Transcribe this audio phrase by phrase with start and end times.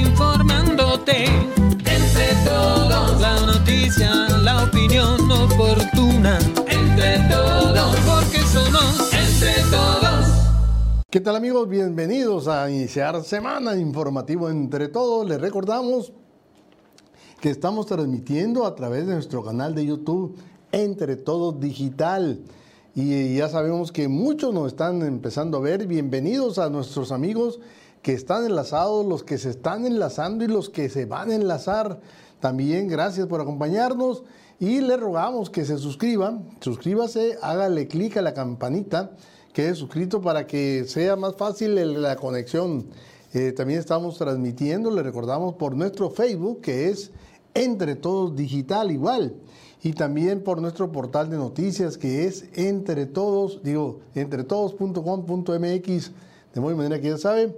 [0.00, 1.24] informándote.
[1.24, 6.38] Entre todos, la noticia, la opinión oportuna.
[6.68, 10.26] Entre todos, porque somos entre todos.
[11.10, 11.68] ¿Qué tal amigos?
[11.68, 15.28] Bienvenidos a iniciar semana informativo entre todos.
[15.28, 16.12] Les recordamos
[17.40, 20.36] que estamos transmitiendo a través de nuestro canal de YouTube
[20.70, 22.40] Entre Todos Digital.
[22.94, 25.86] Y ya sabemos que muchos nos están empezando a ver.
[25.86, 27.58] Bienvenidos a nuestros amigos
[28.02, 32.00] que están enlazados, los que se están enlazando y los que se van a enlazar.
[32.40, 34.24] También gracias por acompañarnos
[34.58, 36.48] y le rogamos que se suscriban.
[36.60, 39.12] Suscríbase, hágale clic a la campanita,
[39.52, 42.86] quede suscrito para que sea más fácil la conexión.
[43.34, 47.12] Eh, también estamos transmitiendo, le recordamos, por nuestro Facebook, que es
[47.54, 49.36] Entre Todos Digital igual.
[49.82, 56.12] Y también por nuestro portal de noticias, que es entre todos, digo, entretodos.com.mx,
[56.54, 57.56] de muy manera que ya saben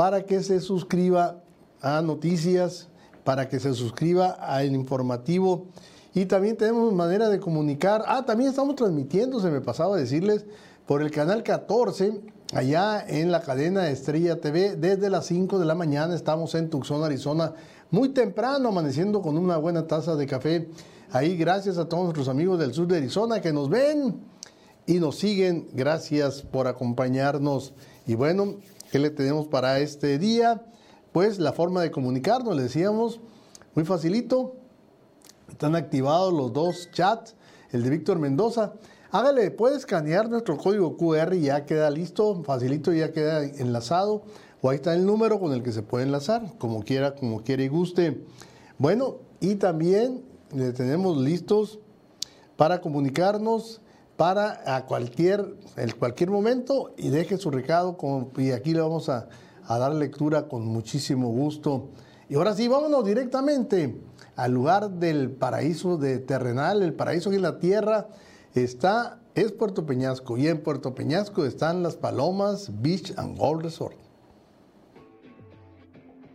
[0.00, 1.42] para que se suscriba
[1.82, 2.88] a noticias,
[3.22, 5.66] para que se suscriba al informativo.
[6.14, 8.02] Y también tenemos manera de comunicar.
[8.06, 10.46] Ah, también estamos transmitiendo, se me pasaba a decirles,
[10.86, 12.18] por el canal 14,
[12.54, 16.14] allá en la cadena Estrella TV, desde las 5 de la mañana.
[16.14, 17.52] Estamos en Tucson, Arizona,
[17.90, 20.70] muy temprano, amaneciendo con una buena taza de café.
[21.12, 24.18] Ahí, gracias a todos nuestros amigos del sur de Arizona que nos ven
[24.86, 25.68] y nos siguen.
[25.74, 27.74] Gracias por acompañarnos.
[28.06, 28.54] Y bueno,
[28.90, 30.62] ¿Qué le tenemos para este día?
[31.12, 33.20] Pues la forma de comunicarnos, le decíamos,
[33.76, 34.56] muy facilito.
[35.48, 37.36] Están activados los dos chats,
[37.70, 38.72] el de Víctor Mendoza.
[39.12, 44.22] Hágale, puede escanear nuestro código QR y ya queda listo, facilito, ya queda enlazado.
[44.60, 47.62] O ahí está el número con el que se puede enlazar, como quiera, como quiera
[47.62, 48.24] y guste.
[48.78, 51.78] Bueno, y también le tenemos listos
[52.56, 53.80] para comunicarnos
[54.20, 55.54] para a cualquier,
[55.98, 57.96] cualquier momento y deje su recado
[58.36, 59.30] y aquí le vamos a,
[59.66, 61.88] a dar lectura con muchísimo gusto.
[62.28, 63.98] Y ahora sí, vámonos directamente
[64.36, 68.08] al lugar del paraíso de terrenal, el paraíso en la tierra
[68.54, 73.96] está, es Puerto Peñasco y en Puerto Peñasco están las Palomas Beach and Golf Resort.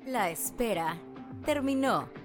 [0.07, 0.97] La espera
[1.45, 2.24] terminó.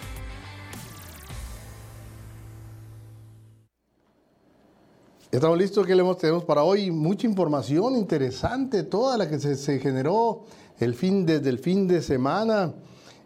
[5.31, 6.91] Estamos listos, ¿qué le tenemos para hoy?
[6.91, 10.43] Mucha información interesante, toda la que se, generó
[10.77, 12.73] el fin, desde el fin de semana.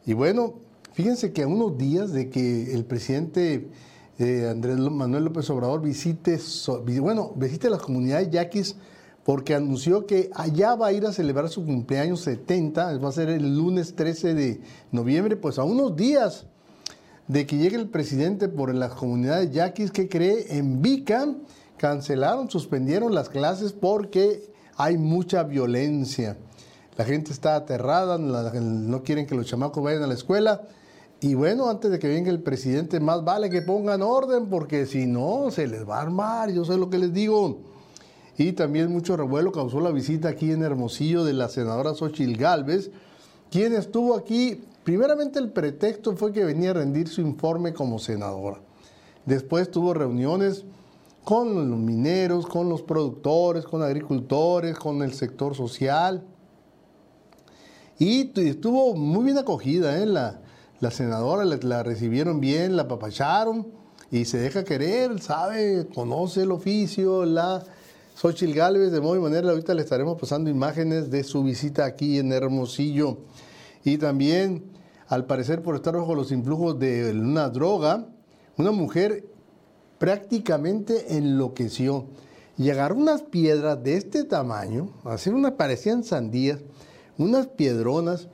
[0.05, 0.53] Y bueno,
[0.93, 3.71] fíjense que a unos días de que el presidente
[4.19, 6.39] eh, Andrés Manuel López Obrador visite,
[7.01, 8.75] bueno, visite las comunidades yaquis
[9.23, 13.29] porque anunció que allá va a ir a celebrar su cumpleaños 70, va a ser
[13.29, 14.61] el lunes 13 de
[14.91, 16.45] noviembre, pues a unos días
[17.27, 21.33] de que llegue el presidente por las comunidades yaquis que cree en Vica
[21.77, 26.37] cancelaron, suspendieron las clases porque hay mucha violencia.
[26.97, 30.61] La gente está aterrada, no quieren que los chamacos vayan a la escuela.
[31.21, 35.05] Y bueno, antes de que venga el presidente, más vale que pongan orden, porque si
[35.05, 37.59] no, se les va a armar, yo sé lo que les digo.
[38.37, 42.91] Y también mucho revuelo causó la visita aquí en Hermosillo de la senadora Xochil Gálvez,
[43.49, 44.61] quien estuvo aquí.
[44.83, 48.59] Primeramente el pretexto fue que venía a rendir su informe como senadora.
[49.25, 50.65] Después tuvo reuniones
[51.25, 56.23] con los mineros, con los productores, con agricultores, con el sector social.
[57.97, 60.05] Y estuvo muy bien acogida, ¿eh?
[60.05, 60.39] la,
[60.91, 63.67] senadora la, recibieron bien, la apapacharon
[64.11, 67.63] y se deja querer, sabe, conoce el oficio, la
[68.15, 72.31] Xochil Gálvez, de modo manera, ahorita le estaremos pasando imágenes de su visita aquí en
[72.31, 73.17] Hermosillo.
[73.83, 74.63] Y también,
[75.07, 78.07] al parecer, por estar bajo los influjos de una droga,
[78.57, 79.25] una mujer
[79.97, 82.05] prácticamente enloqueció
[82.57, 86.59] y agarró unas piedras de este tamaño, así una, parecían sandías,
[87.17, 88.27] unas piedronas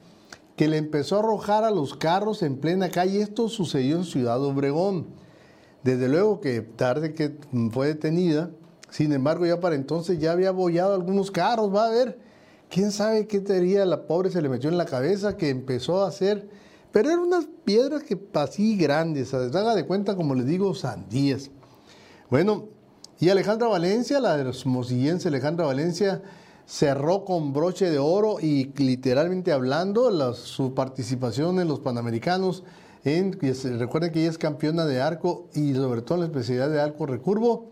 [0.56, 3.22] que le empezó a arrojar a los carros en plena calle.
[3.22, 5.08] Esto sucedió en Ciudad Obregón.
[5.84, 7.36] Desde luego que tarde que
[7.72, 8.52] fue detenida,
[8.92, 12.20] sin embargo ya para entonces ya había abollado algunos carros, va a ver,
[12.70, 16.08] quién sabe qué teoría la pobre se le metió en la cabeza que empezó a
[16.08, 16.48] hacer
[16.92, 21.50] pero eran unas piedras que así grandes, haga de cuenta, como les digo, sandías.
[22.30, 22.70] Bueno,
[23.20, 26.22] y Alejandra Valencia, la hermosillense Alejandra Valencia,
[26.66, 32.64] cerró con broche de oro y literalmente hablando su participación en los Panamericanos.
[33.04, 33.38] En,
[33.78, 37.06] recuerden que ella es campeona de arco y sobre todo en la especialidad de arco
[37.06, 37.72] recurvo.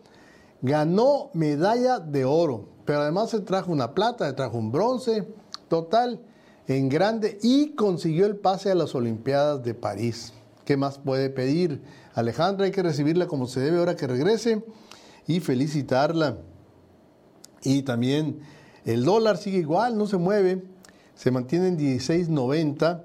[0.62, 5.28] ganó medalla de oro, pero además se trajo una plata, se trajo un bronce,
[5.68, 6.20] total,
[6.78, 10.34] en grande, y consiguió el pase a las Olimpiadas de París.
[10.66, 11.82] ¿Qué más puede pedir?
[12.14, 14.64] Alejandra, hay que recibirla como se debe ahora que regrese
[15.26, 16.38] y felicitarla.
[17.64, 18.40] Y también
[18.86, 20.64] el dólar sigue igual, no se mueve,
[21.16, 23.04] se mantiene en 16.90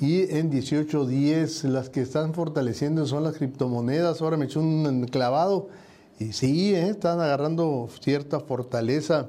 [0.00, 1.68] y en 18.10.
[1.68, 4.22] Las que están fortaleciendo son las criptomonedas.
[4.22, 5.68] Ahora me echó un clavado
[6.18, 6.90] y sí, ¿eh?
[6.90, 9.28] están agarrando cierta fortaleza.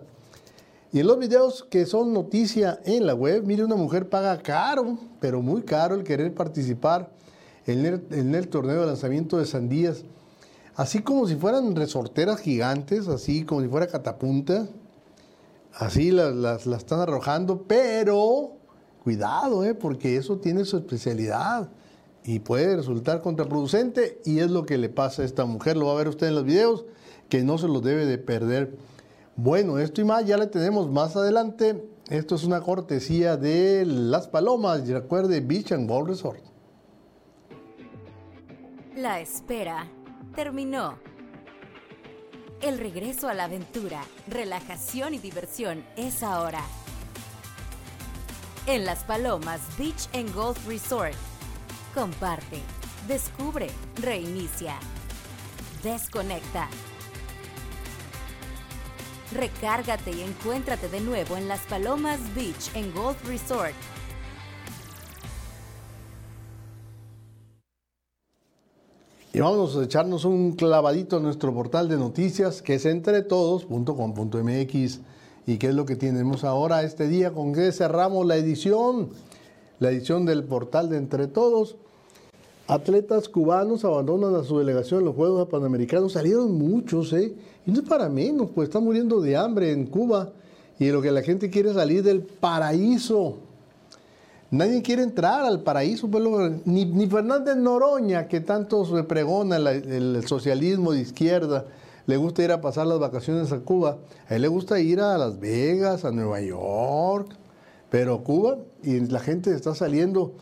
[0.93, 4.99] Y en los videos que son noticia en la web, mire, una mujer paga caro,
[5.19, 7.09] pero muy caro el querer participar
[7.65, 10.03] en el, torneo de lanzamiento de sandías.
[10.75, 14.67] Así como si fueran resorteras gigantes, así como si fuera catapunta.
[15.73, 18.51] Así las, están arrojando, pero
[19.03, 19.73] cuidado, ¿eh?
[19.73, 21.69] porque eso tiene su especialidad
[22.23, 25.75] y puede resultar contraproducente y es lo que le pasa a esta mujer.
[25.75, 26.85] Lo va a ver usted en los videos,
[27.29, 28.77] que no se los debe de perder.
[29.35, 31.89] Bueno, esto y más ya le tenemos más adelante.
[32.09, 36.43] Esto es una cortesía de Las Palomas, recuerde Beach and Golf Resort.
[38.95, 39.89] La espera
[40.35, 40.99] terminó.
[42.61, 46.61] El regreso a la aventura, relajación y diversión es ahora.
[48.67, 51.15] En Las Palomas Beach and Golf Resort
[51.95, 52.61] comparte,
[53.07, 53.67] descubre,
[54.01, 54.75] reinicia,
[55.83, 56.69] desconecta.
[59.33, 63.73] Recárgate y encuéntrate de nuevo en Las Palomas Beach en Golf Resort.
[69.35, 74.99] Y vamos a echarnos un clavadito en nuestro portal de noticias que es entretodos.com.mx.
[75.47, 77.33] ¿Y qué es lo que tenemos ahora este día?
[77.33, 79.09] ¿Con qué cerramos la edición?
[79.79, 81.77] La edición del portal de Entre Todos.
[82.67, 86.13] Atletas cubanos abandonan a su delegación en los Juegos Panamericanos.
[86.13, 87.33] Salieron muchos, ¿eh?
[87.65, 90.31] Y no es para menos, pues están muriendo de hambre en Cuba.
[90.79, 93.37] Y lo que la gente quiere es salir del paraíso.
[94.49, 96.23] Nadie quiere entrar al paraíso, pues,
[96.65, 101.65] ni, ni, Fernández Noroña, que tanto se pregona el, socialismo de izquierda,
[102.05, 103.97] le gusta ir a pasar las vacaciones a Cuba.
[104.29, 107.29] A él le gusta ir a Las Vegas, a Nueva York,
[107.89, 110.33] pero Cuba, y la gente está saliendo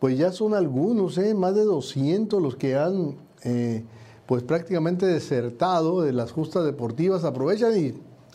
[0.00, 1.34] pues ya son algunos, ¿eh?
[1.34, 3.84] más de 200 los que han eh,
[4.24, 7.72] pues prácticamente desertado de las justas deportivas, aprovechan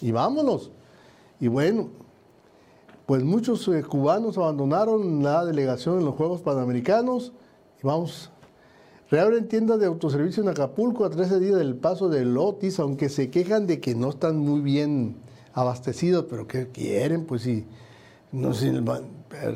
[0.01, 0.71] y, vámonos.
[1.39, 1.89] Y bueno,
[3.07, 7.33] pues muchos eh, cubanos abandonaron la delegación en los Juegos Panamericanos
[7.81, 8.29] y vamos,
[9.09, 13.31] reabren tiendas de autoservicio en Acapulco a 13 días del paso de Lotis, aunque se
[13.31, 15.15] quejan de que no están muy bien
[15.53, 17.25] abastecidos, pero ¿qué quieren?
[17.25, 17.65] Pues si
[18.31, 18.71] no sé,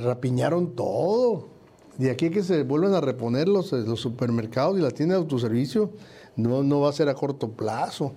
[0.04, 1.59] rapiñaron todo.
[2.00, 5.24] De aquí que se vuelvan a reponer los, eh, los supermercados y las tiendas de
[5.24, 5.90] autoservicio,
[6.38, 8.14] no, no va a ser a corto plazo.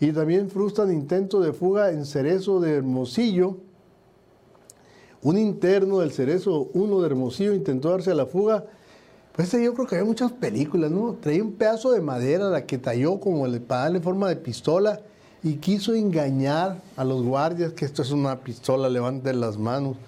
[0.00, 3.58] Y también frustran intento de fuga en Cerezo de Hermosillo.
[5.20, 8.64] Un interno del Cerezo 1 de Hermosillo intentó darse a la fuga.
[9.36, 11.14] Pues yo creo que había muchas películas, ¿no?
[11.20, 15.02] Traía un pedazo de madera, la que talló como el, para darle forma de pistola
[15.42, 19.98] y quiso engañar a los guardias que esto es una pistola, levanten las manos.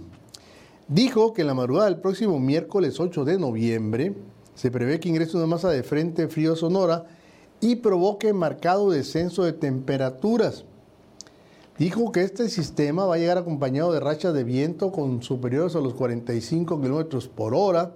[0.89, 4.13] Dijo que en la madrugada del próximo miércoles 8 de noviembre
[4.53, 7.05] se prevé que ingrese una masa de frente frío sonora
[7.61, 10.65] y provoque marcado descenso de temperaturas.
[11.79, 15.79] Dijo que este sistema va a llegar acompañado de rachas de viento con superiores a
[15.79, 17.93] los 45 kilómetros por hora,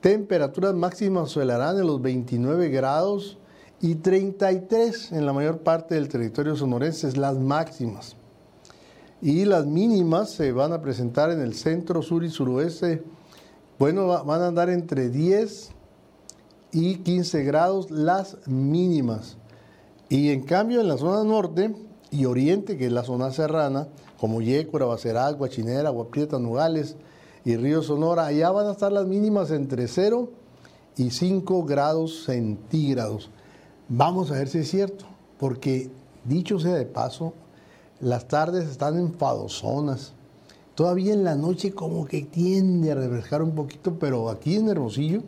[0.00, 3.36] Temperaturas máximas oscilarán en los 29 grados
[3.80, 8.14] y 33 en la mayor parte del territorio sonorense, las máximas.
[9.20, 13.02] y las mínimas se van a presentar en el centro, sur y suroeste.
[13.76, 15.70] Bueno, van a andar entre 10
[16.70, 19.36] y 15 grados las mínimas.
[20.08, 21.74] Y en cambio en la zona norte
[22.12, 23.88] y oriente, que es la zona serrana,
[24.20, 26.94] como Yécora, Baceral, Guachinera, Guaprieta, Nogales
[27.48, 30.28] y Río Sonora, allá van a estar las mínimas entre 0
[30.98, 33.30] y 5 grados centígrados.
[33.88, 35.06] Vamos a ver si es cierto,
[35.38, 35.90] porque
[36.24, 37.32] dicho sea de paso,
[38.00, 40.12] las tardes están enfadosonas.
[40.74, 45.22] Todavía en la noche como que tiende a refrescar un poquito, pero aquí en Hermosillo,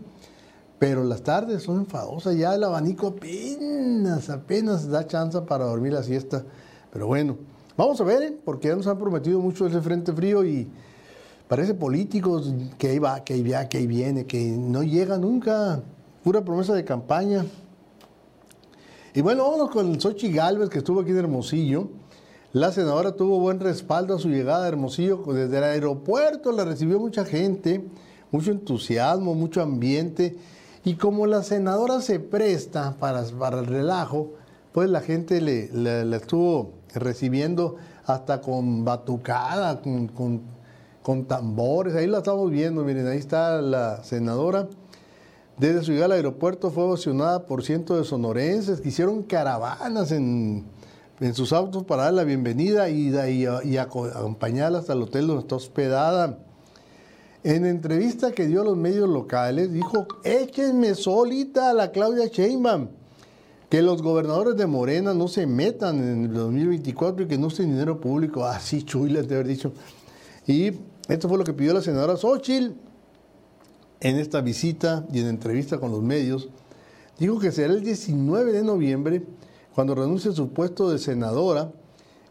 [0.78, 6.02] pero las tardes son enfadosas, ya el abanico apenas, apenas da chance para dormir la
[6.02, 6.44] siesta.
[6.92, 7.38] Pero bueno,
[7.78, 8.38] vamos a ver, ¿eh?
[8.44, 10.68] porque ya nos han prometido mucho ese frente frío y
[11.50, 15.82] parece políticos que ahí va, que ahí va, que ahí viene, que no llega nunca.
[16.22, 17.44] Pura promesa de campaña.
[19.14, 21.88] Y bueno, vámonos con Sochi Galvez, que estuvo aquí en Hermosillo.
[22.52, 25.24] La senadora tuvo buen respaldo a su llegada a Hermosillo.
[25.26, 27.84] Desde el aeropuerto la recibió mucha gente,
[28.30, 30.36] mucho entusiasmo, mucho ambiente.
[30.84, 34.34] Y como la senadora se presta para, para el relajo,
[34.70, 35.64] pues la gente le,
[36.14, 37.74] estuvo recibiendo
[38.06, 40.59] hasta con batucada, con,
[41.26, 41.94] tambores.
[41.94, 44.68] Ahí la estamos viendo, miren, ahí está la senadora.
[45.58, 50.64] Desde su llegada al aeropuerto fue ovacionada por cientos de sonorenses que hicieron caravanas en
[51.20, 53.14] en sus autos para dar la bienvenida y,
[53.64, 56.38] y, acompañarla hasta el hotel donde está hospedada.
[57.44, 62.88] En entrevista que dio a los medios locales, dijo, échenme solita a la Claudia Sheinbaum,
[63.68, 67.70] que los gobernadores de Morena no se metan en el 2024 y que no usen
[67.70, 68.44] dinero público.
[68.44, 69.72] Así ah, chuy de haber dicho.
[70.46, 70.72] Y
[71.10, 72.72] esto fue lo que pidió la senadora Xochitl
[74.00, 76.48] en esta visita y en entrevista con los medios.
[77.18, 79.22] Dijo que será el 19 de noviembre
[79.74, 81.72] cuando renuncie a su puesto de senadora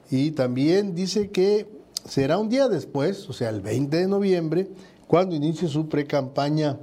[0.09, 1.67] y también dice que
[2.05, 4.69] será un día después, o sea, el 20 de noviembre,
[5.07, 6.77] cuando inicie su pre-campaña.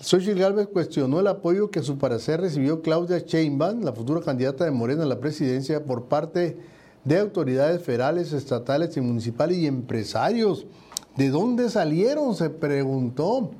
[0.00, 4.64] Xochitl Gálvez cuestionó el apoyo que a su parecer recibió Claudia Sheinbaum, la futura candidata
[4.64, 6.56] de Morena a la presidencia, por parte
[7.04, 10.66] de autoridades federales, estatales y municipales y empresarios.
[11.16, 12.34] ¿De dónde salieron?
[12.34, 13.50] Se preguntó.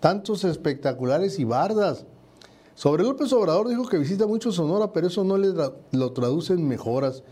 [0.00, 2.04] Tantos espectaculares y bardas.
[2.74, 5.54] Sobre López Obrador dijo que visita mucho Sonora, pero eso no le
[5.92, 7.22] lo traduce en mejoras.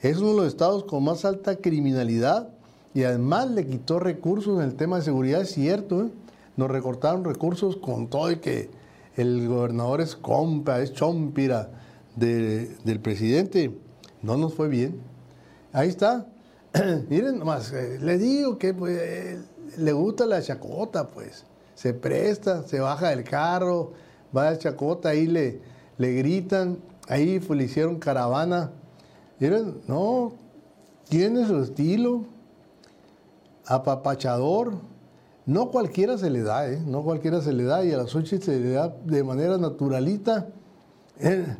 [0.00, 2.48] Es uno de los estados con más alta criminalidad
[2.94, 6.02] y además le quitó recursos en el tema de seguridad, es cierto.
[6.02, 6.10] ¿eh?
[6.56, 8.70] Nos recortaron recursos con todo y que
[9.16, 11.70] el gobernador es compa, es chompira
[12.16, 13.72] del presidente.
[14.22, 15.00] No nos fue bien.
[15.72, 16.26] Ahí está.
[17.08, 19.38] Miren nomás, eh, le digo que pues,
[19.76, 21.44] le gusta la chacota, pues.
[21.74, 23.92] Se presta, se baja del carro
[24.36, 25.60] va a Chacota, ahí le,
[25.96, 28.72] le gritan, ahí le hicieron caravana.
[29.38, 30.32] Miren, no,
[31.08, 32.24] tiene su estilo,
[33.66, 34.74] apapachador.
[35.46, 36.82] No cualquiera se le da, ¿eh?
[36.84, 40.48] No cualquiera se le da y a las ocho se le da de manera naturalita.
[41.20, 41.56] Eh,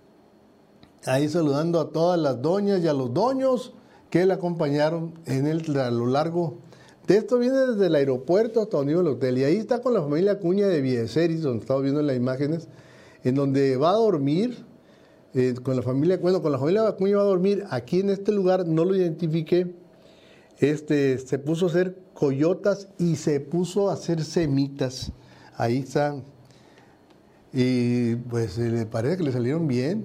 [1.06, 3.72] ahí saludando a todas las doñas y a los doños
[4.12, 6.58] que le acompañaron en el, a lo largo
[7.06, 9.38] de esto viene desde el aeropuerto hasta donde iba el hotel.
[9.38, 12.68] Y ahí está con la familia Cuña de Villeceris, donde estamos viendo las imágenes,
[13.24, 14.66] en donde va a dormir
[15.32, 18.32] eh, con la familia, bueno, con la familia Acuña va a dormir aquí en este
[18.32, 19.74] lugar, no lo identifiqué.
[20.58, 25.10] Este, se puso a hacer coyotas y se puso a hacer semitas.
[25.56, 26.22] Ahí están.
[27.50, 30.04] Y pues le parece que le salieron bien.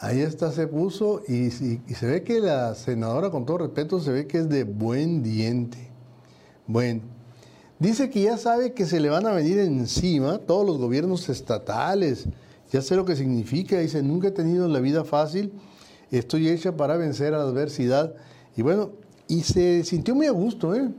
[0.00, 4.28] Ahí está, se puso y, se ve que la senadora, con todo respeto, se ve
[4.28, 5.90] que es de buen diente.
[6.68, 7.00] Bueno,
[7.80, 12.26] dice que ya sabe que se le van a venir encima todos los gobiernos estatales.
[12.70, 13.80] Ya sé lo que significa.
[13.80, 15.52] Dice, nunca he tenido la vida fácil.
[16.12, 18.14] Estoy hecha para vencer a la adversidad.
[18.56, 18.92] Y bueno,
[19.26, 20.76] y se sintió muy a gusto.
[20.76, 20.90] ¿eh?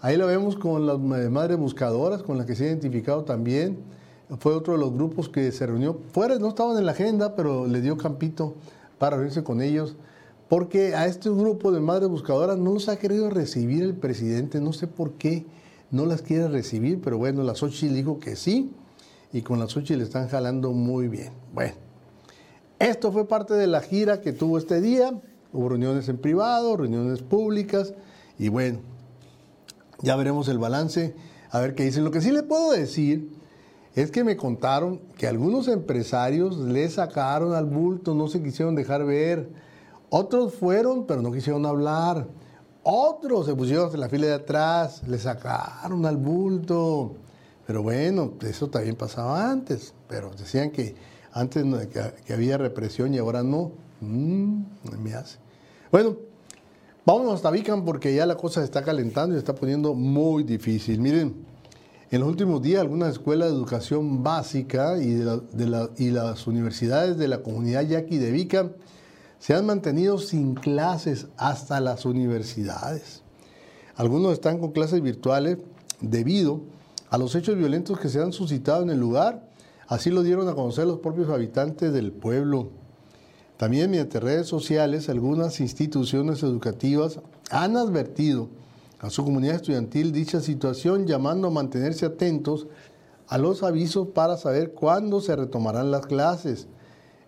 [0.00, 3.76] Ahí la vemos con las madres buscadoras, con las que se ha identificado también.
[4.38, 6.00] Fue otro de los grupos que se reunió.
[6.12, 8.54] Fuera, no estaban en la agenda, pero le dio campito
[8.98, 9.96] para reunirse con ellos
[10.48, 14.72] porque a este grupo de madres buscadoras no los ha querido recibir el presidente, no
[14.72, 15.44] sé por qué
[15.90, 18.70] no las quiere recibir, pero bueno, la Xochitl dijo que sí,
[19.32, 21.32] y con la Xochitl le están jalando muy bien.
[21.52, 21.74] Bueno,
[22.78, 25.20] esto fue parte de la gira que tuvo este día,
[25.52, 27.94] hubo reuniones en privado, reuniones públicas,
[28.38, 28.80] y bueno,
[30.02, 31.14] ya veremos el balance,
[31.50, 32.04] a ver qué dicen.
[32.04, 33.30] Lo que sí le puedo decir
[33.96, 39.04] es que me contaron que algunos empresarios le sacaron al bulto, no se quisieron dejar
[39.04, 39.48] ver,
[40.10, 42.28] otros fueron, pero no quisieron hablar.
[42.82, 47.14] Otros se pusieron en la fila de atrás, le sacaron al bulto.
[47.66, 49.94] Pero bueno, eso también pasaba antes.
[50.08, 50.94] Pero decían que
[51.32, 53.72] antes que, había represión y ahora no.
[54.00, 54.62] Mm,
[55.02, 55.38] me hace.
[55.90, 56.16] Bueno,
[57.06, 60.42] Vámonos hasta Vicam porque ya la cosa se está calentando y se está poniendo muy
[60.42, 61.00] difícil.
[61.00, 61.36] Miren,
[62.10, 65.16] en los últimos días algunas escuelas de educación básica y,
[66.10, 68.72] las universidades de la comunidad yaqui de Vicam
[69.38, 73.22] se han mantenido sin clases hasta las universidades.
[73.96, 75.58] Algunos están con clases virtuales
[76.00, 76.62] debido
[77.10, 79.48] a los hechos violentos que se han suscitado en el lugar.
[79.88, 82.70] Así lo dieron a conocer los propios habitantes del pueblo.
[83.56, 87.20] También mediante redes sociales, algunas instituciones educativas
[87.50, 88.48] han advertido
[89.06, 92.66] a su comunidad estudiantil dicha situación, llamando a mantenerse atentos
[93.28, 96.66] a los avisos para saber cuándo se retomarán las clases.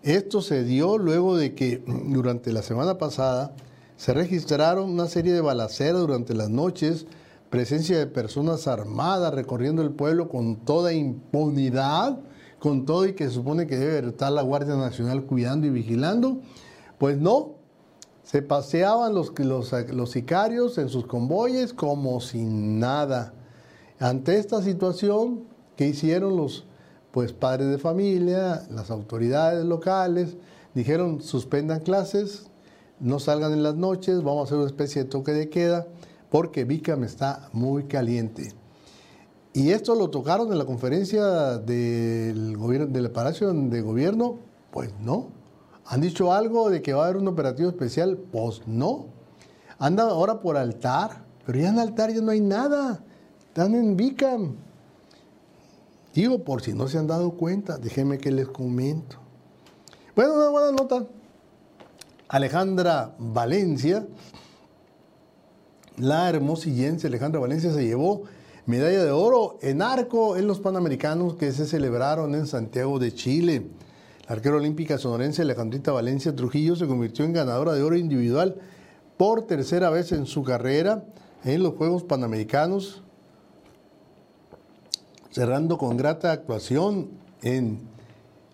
[0.03, 3.53] Esto se dio luego de que durante la semana pasada
[3.95, 7.05] se registraron una serie de balaceras durante las noches,
[7.49, 12.19] presencia de personas armadas recorriendo el pueblo con toda impunidad,
[12.59, 16.41] con todo y que se supone que debe estar la Guardia Nacional cuidando y vigilando.
[16.97, 17.58] Pues no,
[18.29, 23.33] se paseaban los, los, los sicarios en sus convoyes como sin nada.
[23.97, 25.45] Ante esta situación,
[25.75, 26.65] ¿qué hicieron los
[27.09, 30.37] pues padres de familia, las autoridades locales,
[30.75, 32.51] dijeron suspendan clases,
[32.99, 35.87] no salgan en las noches, vamos a hacer una especie de toque de queda,
[36.29, 38.53] porque Vicam está muy caliente.
[39.53, 44.37] Y esto lo tocaron en la conferencia del, gobierno, del Palacio de Gobierno,
[44.69, 45.38] pues no.
[45.91, 48.15] ¿Han dicho algo de que va a haber un operativo especial?
[48.15, 49.07] Pues no.
[49.79, 53.03] Andan ahora por altar, pero ya en altar ya no hay nada.
[53.47, 54.55] Están en Vicam.
[56.13, 59.17] Digo, por si no se han dado cuenta, déjenme que les comento.
[60.15, 61.07] Bueno, una buena nota.
[62.27, 64.05] Alejandra Valencia,
[65.97, 68.25] la hermosillense Alejandra Valencia se llevó
[68.67, 73.71] medalla de oro en arco en los Panamericanos que se celebraron en Santiago de Chile.
[74.29, 78.57] La arquera olímpica sonorense Alejandrita Valencia Trujillo se convirtió en ganadora de oro individual
[79.17, 81.03] por tercera vez en su carrera
[81.43, 83.01] en los Juegos Panamericanos
[85.31, 87.09] cerrando con grata actuación
[87.41, 87.79] en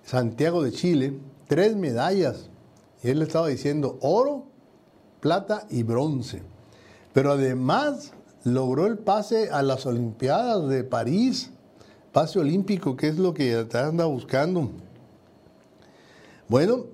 [0.05, 2.49] Santiago de Chile, tres medallas.
[3.03, 4.45] Y él le estaba diciendo oro,
[5.19, 6.41] plata y bronce.
[7.11, 8.13] Pero además
[8.45, 11.51] logró el pase a las Olimpiadas de París,
[12.13, 14.71] pase olímpico, que es lo que anda buscando.
[16.47, 16.85] Bueno,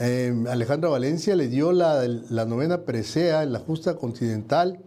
[0.00, 2.08] eh, Alejandra Valencia le dio la,
[2.44, 4.80] novena presea en la justa continental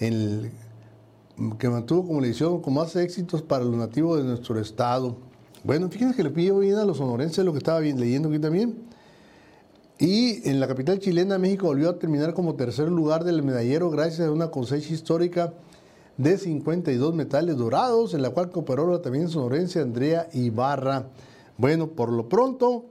[0.00, 5.18] en el que mantuvo como edición con más éxitos para los nativos de nuestro estado.
[5.62, 8.38] Bueno, fíjense que le pido bien a los sonorenses lo que estaba bien, leyendo aquí
[8.38, 8.78] también.
[9.98, 14.26] Y en la capital chilena, México volvió a terminar como tercer lugar del medallero gracias
[14.26, 15.52] a una cosecha histórica
[16.16, 21.08] de 52 metales dorados, en la cual cooperó también sonorense Andrea Ibarra.
[21.58, 22.86] Bueno, por lo pronto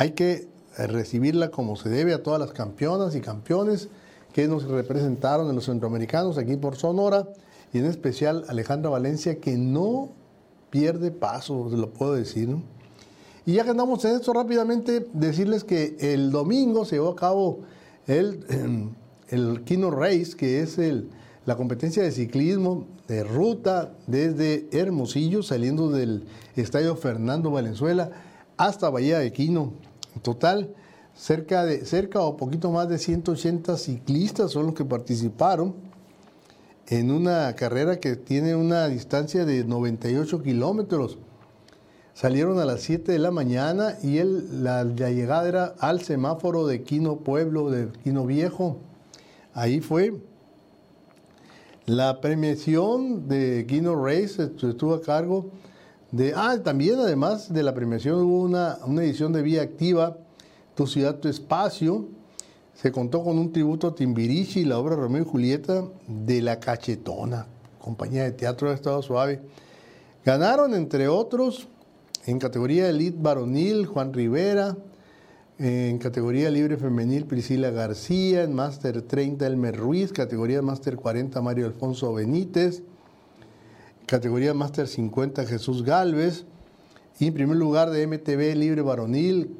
[0.00, 3.90] hay que recibirla como se debe a todas las campeonas y campeones
[4.32, 7.28] que nos representaron en los centroamericanos aquí por Sonora
[7.74, 10.08] y en especial Alejandra Valencia, que no
[10.70, 12.48] pierde paso, lo puedo decir.
[13.44, 17.58] Y ya que andamos en esto rápidamente, decirles que el domingo se llevó a cabo
[18.06, 18.42] el,
[19.28, 21.10] el Kino Race, que es el,
[21.44, 26.24] la competencia de ciclismo de ruta desde Hermosillo, saliendo del
[26.56, 28.12] Estadio Fernando Valenzuela
[28.56, 29.89] hasta Bahía de Quino.
[30.14, 30.74] En total,
[31.14, 35.74] cerca, de, cerca o poquito más de 180 ciclistas son los que participaron
[36.86, 41.18] en una carrera que tiene una distancia de 98 kilómetros.
[42.14, 47.20] Salieron a las 7 de la mañana y la, llegada era al semáforo de Quino
[47.20, 48.78] Pueblo, de Quino Viejo.
[49.54, 50.20] Ahí fue.
[51.86, 55.50] La premiación de Quino Race estuvo a cargo
[56.12, 56.32] de...
[56.34, 60.16] Ah, también además de la premiación hubo una, una edición de Vía Activa,
[60.74, 62.08] Tu Ciudad, Tu Espacio,
[62.74, 66.58] se contó con un tributo a Timbirichi y la obra Romeo y Julieta de La
[66.58, 67.46] Cachetona,
[67.78, 69.42] compañía de teatro de Estado Suave.
[70.24, 71.68] Ganaron, entre otros,
[72.26, 74.76] en categoría Elite Varonil, Juan Rivera,
[75.58, 81.66] en categoría libre femenil Priscila García, en Máster 30 Elmer Ruiz, categoría Máster 40 Mario
[81.66, 82.82] Alfonso Benítez,
[84.10, 86.44] categoría Máster 50 Jesús Galvez,
[87.20, 89.56] y en primer lugar de MTV libre varonil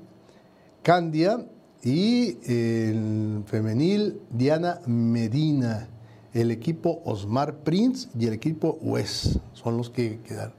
[0.82, 1.46] Candia,
[1.84, 5.88] y el femenil, Diana Medina.
[6.34, 10.54] El equipo Osmar Prince y el equipo Wes son los que quedaron.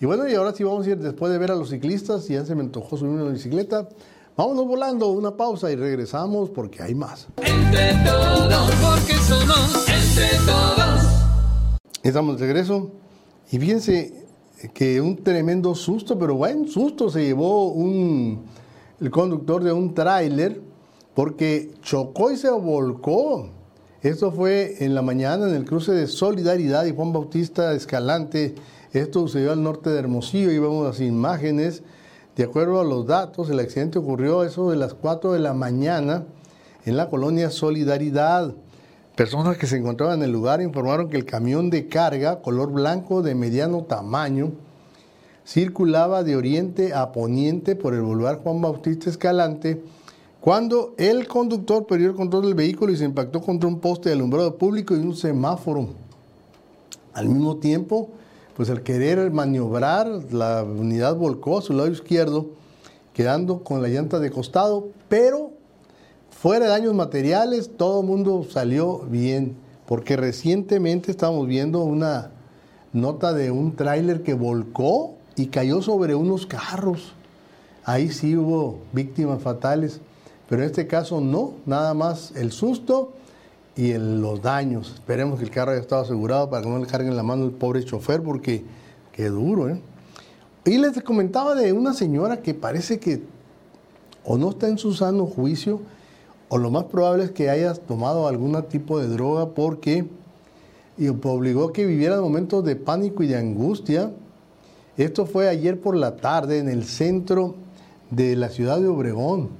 [0.00, 2.44] Y bueno, y ahora sí vamos a ir, después de ver a los ciclistas, ya
[2.44, 3.88] se me antojó subir una bicicleta.
[4.36, 7.28] Vámonos volando, una pausa y regresamos porque hay más.
[7.36, 11.04] Entre todos, porque somos entre todos.
[12.02, 13.03] Estamos de regreso.
[13.50, 14.26] Y fíjense
[14.72, 18.44] que un tremendo susto, pero buen susto se llevó un
[19.00, 20.60] el conductor de un tráiler
[21.14, 23.50] porque chocó y se volcó
[24.02, 28.54] Esto fue en la mañana en el cruce de Solidaridad y Juan Bautista Escalante.
[28.92, 31.82] Esto sucedió al norte de Hermosillo y vemos las imágenes.
[32.36, 36.24] De acuerdo a los datos, el accidente ocurrió eso de las 4 de la mañana
[36.84, 38.54] en la colonia Solidaridad.
[39.16, 43.22] Personas que se encontraban en el lugar informaron que el camión de carga, color blanco
[43.22, 44.50] de mediano tamaño,
[45.46, 49.80] circulaba de oriente a poniente por el boulevard Juan Bautista Escalante
[50.40, 54.16] cuando el conductor perdió el control del vehículo y se impactó contra un poste de
[54.16, 55.90] alumbrado público y un semáforo.
[57.12, 58.10] Al mismo tiempo,
[58.56, 62.48] pues al querer maniobrar, la unidad volcó a su lado izquierdo,
[63.14, 65.53] quedando con la llanta de costado, pero
[66.44, 72.32] fuera de daños materiales, todo el mundo salió bien, porque recientemente estábamos viendo una
[72.92, 77.14] nota de un tráiler que volcó y cayó sobre unos carros.
[77.82, 80.02] Ahí sí hubo víctimas fatales.
[80.46, 83.14] Pero en este caso no, nada más el susto
[83.74, 84.92] y los daños.
[84.96, 87.52] Esperemos que el carro haya estado asegurado para que no le carguen la mano el
[87.52, 88.62] pobre chofer porque
[89.12, 89.80] qué duro, ¿eh?
[90.66, 93.22] Y les comentaba de una señora que parece que
[94.24, 95.80] o no está en su sano juicio
[96.48, 100.06] o lo más probable es que haya tomado algún tipo de droga porque
[100.96, 104.12] y obligó a que viviera momentos de pánico y de angustia.
[104.96, 107.56] Esto fue ayer por la tarde en el centro
[108.10, 109.50] de la ciudad de Obregón.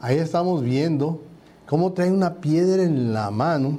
[0.00, 1.20] Ahí estamos viendo
[1.66, 3.78] cómo trae una piedra en la mano.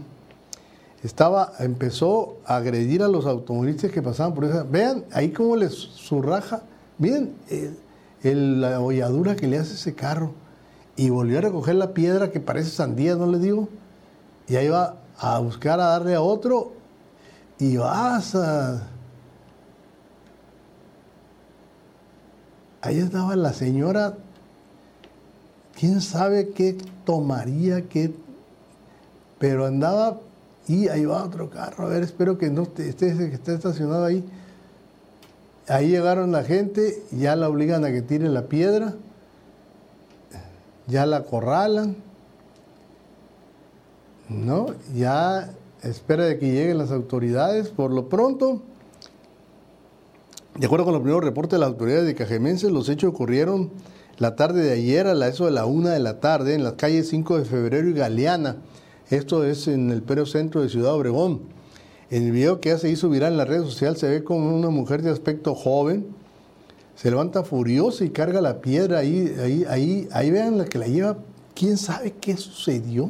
[1.02, 4.64] Estaba, empezó a agredir a los automovilistas que pasaban por esa.
[4.64, 6.62] Vean ahí cómo les surraja.
[6.98, 7.34] Miren
[8.22, 10.34] la holladura que le hace ese carro.
[11.02, 13.68] Y volvió a recoger la piedra que parece sandía, ¿no le digo?
[14.48, 16.74] Y ahí va a buscar a darle a otro.
[17.58, 18.88] Y vas a.
[22.82, 24.14] Ahí estaba la señora
[25.80, 28.14] quién sabe qué tomaría, qué...
[29.40, 30.20] Pero andaba
[30.68, 31.88] y ahí va otro carro.
[31.88, 34.24] A ver, espero que no esté, que esté estacionado ahí.
[35.68, 38.94] Ahí llegaron la gente, ya la obligan a que tire la piedra,
[40.88, 41.96] ya la acorralan,
[44.30, 44.68] ¿no?
[44.96, 45.52] Ya
[45.84, 47.70] espera de que lleguen las autoridades.
[47.70, 48.62] Por lo pronto,
[50.58, 53.72] de acuerdo con los primeros reportes de las autoridades de Cajemense, los hechos ocurrieron
[54.18, 56.74] la tarde de ayer a la, eso de la una de la tarde en las
[56.74, 58.58] calles 5 de febrero y Galeana.
[59.10, 61.42] Esto es en el Pereo Centro de Ciudad Obregón.
[62.10, 64.70] El video que ya se hizo viral en la red social se ve como una
[64.70, 66.08] mujer de aspecto joven,
[67.02, 70.86] se levanta furiosa y carga la piedra ahí, ahí, ahí, ahí vean la que la
[70.86, 71.18] lleva,
[71.56, 73.10] quién sabe qué sucedió.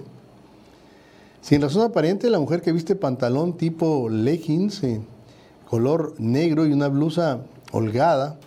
[1.41, 4.81] Sin razón aparente, la mujer que viste pantalón tipo leggings,
[5.69, 7.41] color negro y una blusa
[7.73, 8.37] holgada,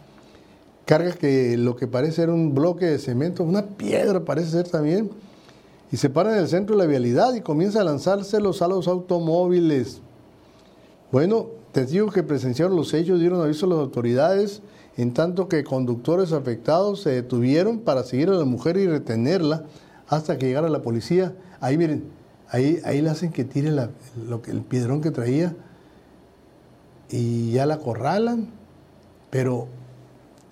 [0.86, 5.10] carga que lo que parece ser un bloque de cemento, una piedra parece ser también,
[5.92, 8.88] y se para en el centro de la vialidad y comienza a lanzárselos a los
[8.88, 10.00] automóviles.
[11.12, 14.62] Bueno, testigos que presenciaron los hechos dieron aviso a las autoridades,
[14.96, 19.64] en tanto que conductores afectados se detuvieron para seguir a la mujer y retenerla
[20.08, 21.34] hasta que llegara la policía.
[21.60, 22.04] Ahí miren,
[22.50, 25.54] ahí, ahí le hacen que tire el piedrón que traía
[27.10, 28.48] y ya la acorralan,
[29.30, 29.66] pero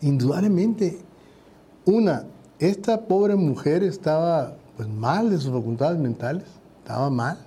[0.01, 0.99] indudablemente,
[1.85, 2.25] una,
[2.59, 6.45] esta pobre mujer estaba pues mal de sus facultades mentales,
[6.79, 7.39] estaba mal,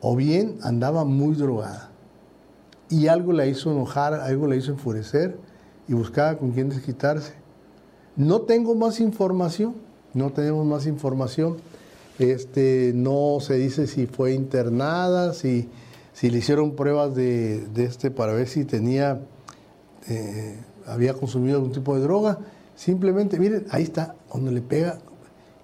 [0.00, 1.90] o bien andaba muy drogada.
[2.88, 5.36] Y algo la hizo enojar, algo la hizo enfurecer
[5.90, 7.34] y buscaba con quién desquitarse.
[8.14, 9.74] No tengo más información,
[10.14, 11.56] no tenemos más información.
[12.20, 15.68] Este, no se dice si fue internada, si,
[16.12, 19.20] si le hicieron pruebas de, este para ver si tenía
[20.06, 22.38] eh, había consumido algún tipo de droga.
[22.76, 24.98] Simplemente, miren, ahí está, cuando le pega,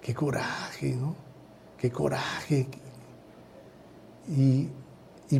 [0.01, 1.15] qué coraje, ¿no?
[1.77, 2.67] Qué coraje.
[4.29, 4.69] Y,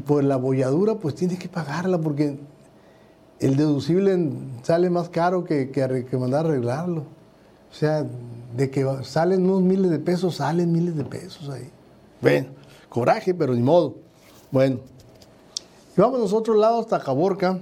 [0.06, 2.40] por la bolladura, pues tienes que pagarla porque
[3.40, 4.32] el deducible
[4.64, 7.04] sale más caro que, que, mandar a arreglarlo.
[7.72, 8.06] O sea,
[8.56, 11.70] de que salen unos miles de pesos, salen miles de pesos ahí.
[12.22, 12.48] Bueno,
[12.90, 13.96] coraje, pero ni modo.
[14.52, 14.80] Bueno,
[15.96, 17.60] y vamos nosotros lado hasta Caborca.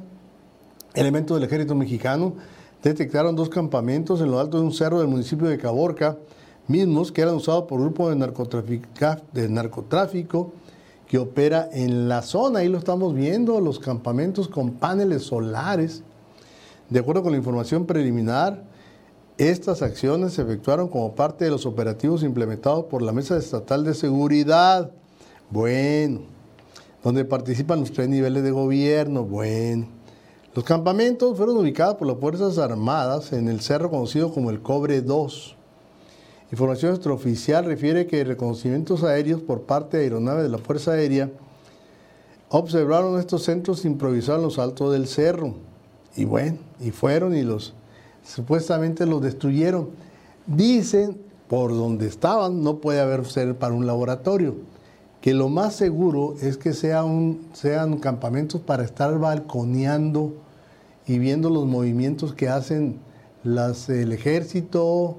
[0.94, 2.34] Elementos del ejército mexicano
[2.82, 6.18] detectaron dos campamentos en lo alto de un cerro del municipio de Caborca,
[6.68, 8.16] mismos que eran usados por un grupo de,
[9.34, 10.54] de narcotráfico
[11.08, 12.60] que opera en la zona.
[12.60, 16.04] Ahí lo estamos viendo, los campamentos con paneles solares.
[16.90, 18.64] De acuerdo con la información preliminar,
[19.38, 23.94] estas acciones se efectuaron como parte de los operativos implementados por la Mesa Estatal de
[23.94, 24.92] Seguridad.
[25.50, 26.22] Bueno,
[27.04, 29.24] donde participan los tres niveles de gobierno.
[29.24, 29.88] Bueno.
[30.56, 35.02] Los campamentos fueron ubicados por las Fuerzas Armadas en el cerro conocido como el Cobre
[35.02, 35.55] 2.
[36.52, 41.32] Información extraoficial refiere que reconocimientos aéreos por parte de aeronaves de la Fuerza Aérea
[42.50, 45.56] observaron estos centros improvisados en los altos del cerro.
[46.16, 47.74] Y bueno, y fueron y los
[48.24, 49.90] supuestamente los destruyeron.
[50.46, 54.56] Dicen, por donde estaban, no puede haber ser para un laboratorio,
[55.22, 60.34] que lo más seguro es que sea un, sean campamentos para estar balconeando
[61.08, 63.00] y viendo los movimientos que hacen
[63.44, 65.18] el ejército,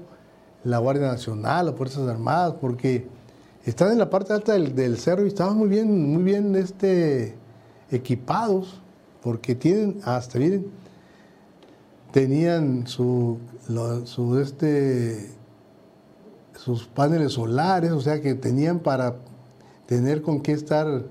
[0.67, 3.07] la Guardia Nacional, las Fuerzas Armadas, porque
[3.65, 7.35] están en la parte alta del, cerro y estaban muy bien, muy bien este,
[7.89, 8.81] equipados,
[9.21, 10.67] porque tienen, hasta miren,
[12.11, 13.37] tenían su,
[14.03, 15.31] su este,
[16.53, 19.15] sus paneles solares, o sea que tenían para
[19.85, 21.03] tener con qué estar,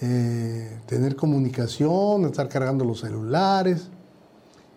[0.00, 3.90] eh, tener comunicación, estar cargando los celulares,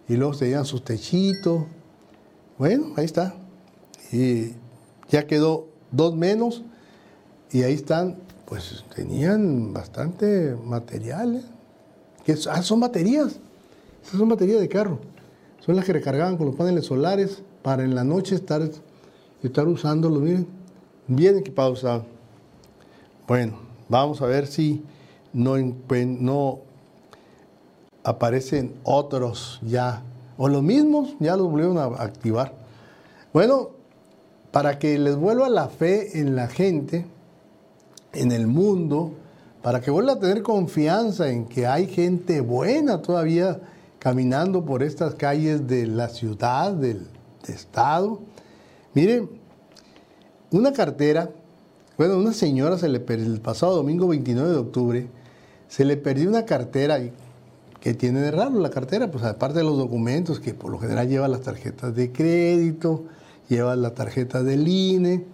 [0.10, 1.64] y luego tenían sus techitos.
[2.58, 3.41] Bueno, ahí está.
[4.12, 4.54] Y
[5.10, 6.64] ya quedó dos menos,
[7.52, 11.46] y ahí están, pues tenían bastante materiales,
[12.26, 13.40] que ah, son baterías,
[14.04, 15.00] esas son baterías de carro,
[15.60, 18.62] son las que recargaban con los paneles solares para en la noche estar
[19.44, 20.48] estar usándolo, miren,
[21.08, 21.86] bien equipados
[23.28, 24.84] Bueno, vamos a ver si
[25.34, 26.60] no, no
[28.04, 30.04] aparecen otros ya,
[30.38, 32.54] o los mismos ya los volvieron a activar.
[33.34, 33.81] Bueno,
[34.52, 37.06] para que les vuelva la fe en la gente,
[38.14, 39.14] en el mundo,
[39.62, 43.60] para que vuelva a tener confianza en que hay gente buena todavía
[44.00, 47.08] caminando por estas calles de la ciudad, del
[47.48, 48.20] estado,
[48.94, 49.30] Miren,
[50.52, 51.30] una cartera,
[51.98, 55.08] bueno, una señora se le perdió el pasado domingo 29 de octubre,
[55.70, 57.00] se le perdió una cartera
[57.80, 61.08] que tiene de raro la cartera, pues aparte de los documentos que por lo general
[61.08, 63.06] lleva las tarjetas de crédito,
[63.56, 65.26] lleva la tarjeta del INE.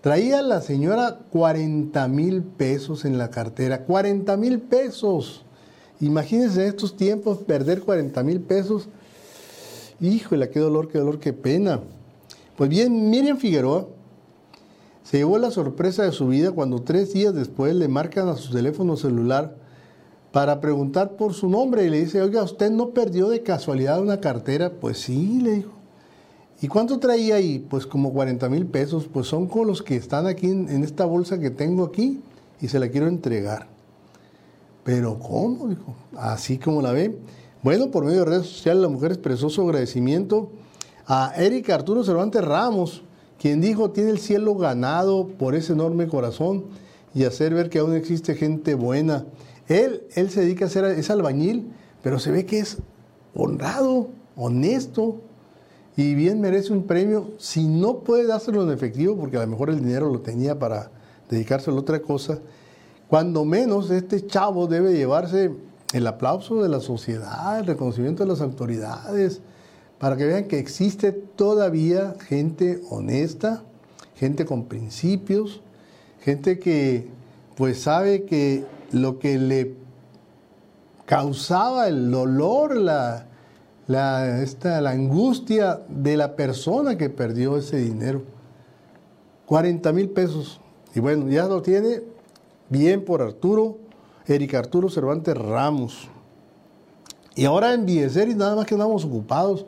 [0.00, 5.44] Traía la señora 40 mil pesos en la cartera, 40 mil pesos.
[6.00, 8.88] Imagínense en estos tiempos perder 40 mil pesos.
[10.00, 11.80] Híjole, qué dolor, qué dolor, qué pena.
[12.56, 13.86] Pues bien, Miriam Figueroa
[15.02, 18.52] se llevó la sorpresa de su vida cuando tres días después le marcan a su
[18.52, 19.56] teléfono celular
[20.32, 24.20] para preguntar por su nombre y le dice, oiga, ¿usted no perdió de casualidad una
[24.20, 24.70] cartera?
[24.70, 25.75] Pues sí, le dijo.
[26.62, 27.58] ¿Y cuánto traía ahí?
[27.58, 31.38] Pues como 40 mil pesos, pues son con los que están aquí en, esta bolsa
[31.38, 32.20] que tengo aquí
[32.60, 33.66] y se la quiero entregar.
[34.82, 35.68] Pero ¿cómo?
[35.68, 37.18] Dijo, así como la ve.
[37.62, 40.50] Bueno, por medio de redes sociales la mujer expresó su agradecimiento
[41.06, 43.02] a Eric Arturo Cervantes Ramos,
[43.38, 46.64] quien dijo tiene el cielo ganado por ese enorme corazón
[47.14, 49.26] y hacer ver que aún existe gente buena.
[49.68, 51.70] Él, él se dedica a ser es albañil,
[52.02, 52.78] pero se ve que es
[53.34, 55.20] honrado, honesto
[55.96, 57.30] y bien merece un premio.
[57.38, 60.90] Si no puede dárselo en efectivo, porque a lo mejor el dinero lo tenía para
[61.30, 62.38] dedicárselo a otra cosa,
[63.08, 65.52] cuando menos este chavo debe llevarse
[65.92, 69.40] el aplauso de la sociedad, el reconocimiento de las autoridades,
[69.98, 73.62] para que vean que existe todavía gente honesta,
[74.16, 75.62] gente con principios,
[76.20, 77.08] gente que
[77.56, 79.74] pues sabe que lo que le
[81.06, 83.26] causaba el dolor, la,
[83.86, 88.22] la, esta, la angustia de la persona que perdió ese dinero.
[89.46, 90.60] 40 mil pesos.
[90.94, 92.02] Y bueno, ya lo tiene
[92.68, 93.78] bien por Arturo,
[94.26, 96.08] Eric Arturo Cervantes Ramos.
[97.34, 98.00] Y ahora en y
[98.34, 99.66] nada más que andamos ocupados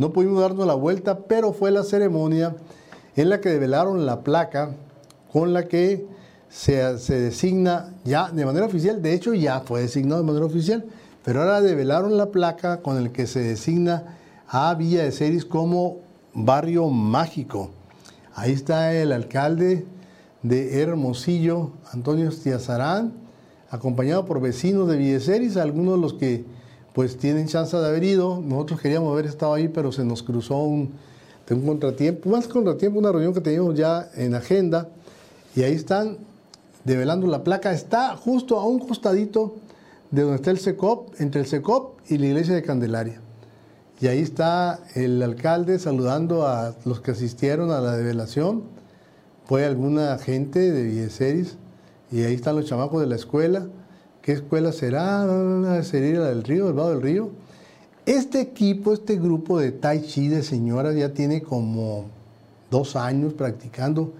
[0.00, 2.56] no pudimos darnos la vuelta, pero fue la ceremonia
[3.16, 4.74] en la que develaron la placa
[5.30, 6.06] con la que
[6.48, 10.86] se, designa ya de manera oficial, de hecho ya fue designado de manera oficial,
[11.30, 14.16] pero ahora develaron la placa con la que se designa
[14.48, 15.98] a Villa de Ceris como
[16.34, 17.70] barrio mágico.
[18.34, 19.86] Ahí está el alcalde
[20.42, 23.12] de Hermosillo, Antonio Estiazarán,
[23.70, 26.44] acompañado por vecinos de Villa de Ceris, algunos de los que
[26.94, 28.40] pues tienen chance de haber ido.
[28.40, 30.94] Nosotros queríamos haber estado ahí, pero se nos cruzó un,
[31.48, 34.88] un contratiempo, más contratiempo, una reunión que teníamos ya en agenda,
[35.54, 36.18] y ahí están
[36.84, 37.70] develando la placa.
[37.70, 39.54] Está justo a un costadito
[40.10, 43.20] de donde está el SECOP, entre el SECOP y la iglesia de Candelaria.
[44.00, 48.62] Y ahí está el alcalde saludando a los que asistieron a la develación.
[49.44, 51.56] Fue alguna gente de Villeseris
[52.10, 53.66] y ahí están los chamacos de la escuela.
[54.22, 55.82] ¿Qué escuela será?
[55.82, 57.30] ¿Sería la del río, del lado del río?
[58.06, 62.06] Este equipo, este grupo de Tai Chi de señoras ya tiene como
[62.70, 64.12] dos años practicando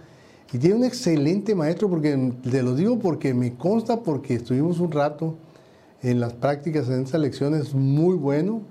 [0.52, 4.92] y tiene un excelente maestro, porque te lo digo porque me consta, porque estuvimos un
[4.92, 5.36] rato
[6.02, 8.62] en las prácticas en esta lección, es muy bueno.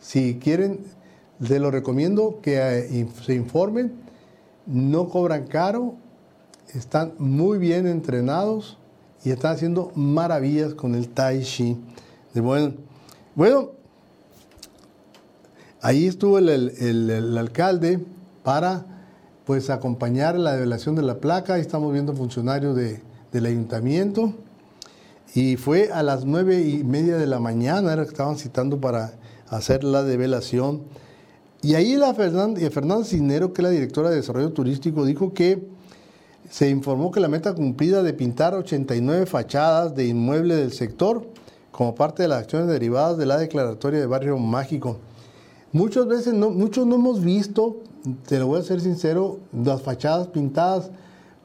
[0.00, 0.80] Si quieren,
[1.38, 3.92] les lo recomiendo que eh, se informen.
[4.66, 5.94] no cobran caro,
[6.74, 8.78] están muy bien entrenados
[9.24, 11.76] y están haciendo maravillas con el Tai Chi.
[12.34, 12.74] Bueno,
[13.34, 13.70] bueno
[15.80, 18.00] ahí estuvo el, alcalde
[18.42, 18.86] para
[19.44, 21.54] pues acompañar la develación de la placa.
[21.54, 24.32] Ahí estamos viendo funcionarios del ayuntamiento.
[25.34, 29.14] Y fue a las nueve y media de la mañana, era que estaban citando para
[29.48, 30.82] hacer la develación.
[31.60, 35.66] Y ahí la Fernanda, Fernanda Cisnero, que es la directora de Desarrollo Turístico, dijo que
[36.48, 41.26] se informó que la meta cumplida de pintar 89 fachadas de inmueble del sector
[41.72, 44.98] como parte de las acciones derivadas de la declaratoria de Barrio Mágico.
[45.72, 47.80] Muchas veces, muchos no hemos visto,
[48.28, 50.90] te lo voy a ser sincero, las fachadas pintadas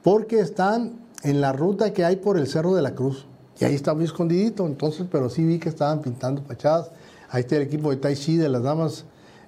[0.03, 3.25] porque están en la ruta que hay por el Cerro de la Cruz.
[3.59, 6.91] Y ahí está muy escondidito, entonces, pero sí vi que estaban pintando fachadas.
[7.29, 9.03] Ahí está el equipo de Tai Chi de las damas,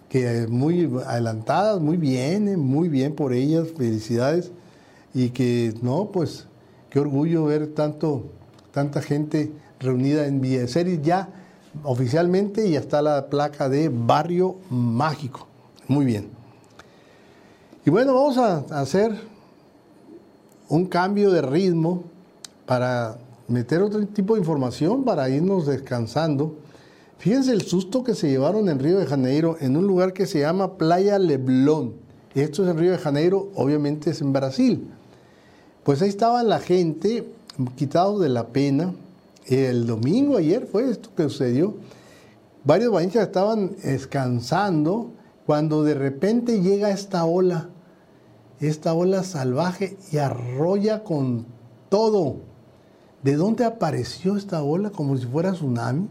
[0.09, 4.51] que muy adelantadas, muy bien, eh, muy bien por ellas, felicidades.
[5.13, 6.45] Y que, no, pues,
[6.89, 8.25] qué orgullo ver tanto,
[8.73, 11.29] tanta gente reunida en Series ya
[11.83, 15.47] oficialmente y está la placa de Barrio Mágico.
[15.87, 16.29] Muy bien.
[17.85, 19.17] Y bueno, vamos a hacer
[20.69, 22.03] un cambio de ritmo
[22.65, 23.17] para
[23.51, 26.57] meter otro tipo de información para irnos descansando.
[27.17, 30.39] Fíjense el susto que se llevaron en Río de Janeiro en un lugar que se
[30.39, 31.93] llama Playa Leblon.
[32.33, 34.89] Esto es en Río de Janeiro, obviamente es en Brasil.
[35.83, 37.25] Pues ahí estaba la gente
[37.75, 38.93] quitados de la pena.
[39.45, 41.75] El domingo ayer fue esto que sucedió.
[42.63, 45.11] Varios bañistas estaban descansando
[45.45, 47.69] cuando de repente llega esta ola,
[48.59, 51.45] esta ola salvaje y arrolla con
[51.89, 52.50] todo
[53.23, 56.07] ¿De dónde apareció esta ola como si fuera tsunami?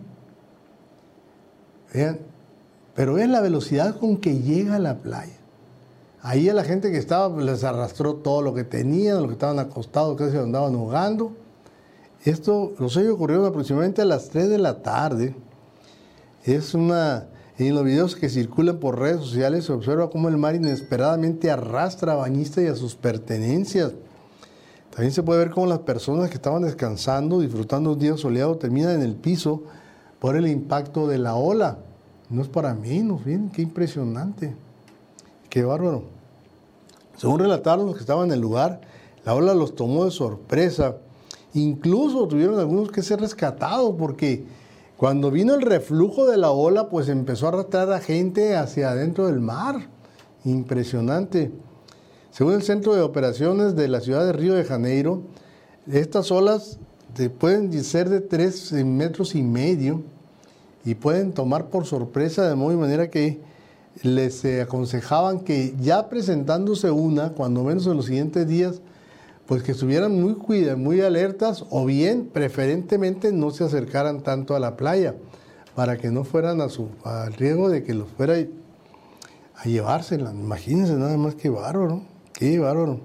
[1.92, 2.18] Vean,
[2.94, 5.34] pero vean la velocidad con que llega a la playa.
[6.22, 9.32] Ahí a la gente que estaba pues, les arrastró todo lo que tenían, lo que
[9.32, 11.32] estaban acostados, que se andaban ahogando.
[12.24, 15.34] Esto, los hechos ocurrieron aproximadamente a las 3 de la tarde.
[16.44, 20.54] Es una, en los videos que circulan por redes sociales se observa cómo el mar
[20.54, 23.92] inesperadamente arrastra a bañistas y a sus pertenencias.
[24.90, 28.96] También se puede ver cómo las personas que estaban descansando, disfrutando un día soleado, terminan
[28.96, 29.62] en el piso
[30.18, 31.79] por el impacto de la ola.
[32.29, 34.55] No es para menos, bien, qué impresionante.
[35.48, 36.05] Qué bárbaro.
[37.16, 38.81] Según relataron los que estaban en el lugar,
[39.24, 40.96] la ola los tomó de sorpresa.
[41.55, 44.44] Incluso tuvieron algunos que ser rescatados porque
[44.96, 49.26] cuando vino el reflujo de la ola, pues empezó a arrastrar a gente hacia adentro
[49.26, 49.88] del mar.
[50.44, 51.50] Impresionante.
[52.30, 55.22] Según el Centro de Operaciones de la ciudad de Río de Janeiro,
[55.90, 56.78] estas olas
[57.38, 60.02] pueden ser de 3 metros y medio
[60.84, 63.40] y pueden tomar por sorpresa de modo y manera que
[64.02, 68.80] les eh, aconsejaban que ya presentándose una, cuando menos en los siguientes días,
[69.46, 70.36] pues que estuvieran muy
[70.76, 75.16] muy alertas o bien preferentemente no se acercaran tanto a la playa
[75.74, 78.34] para que no fueran a su, al riesgo de que los fuera
[79.56, 80.30] a llevársela.
[80.30, 82.02] Imagínense nada más que bárbaro.
[82.40, 83.00] Qué bárbaro.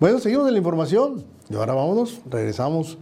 [0.00, 1.22] Bueno, seguimos en la información.
[1.50, 2.96] Y ahora vámonos, regresamos.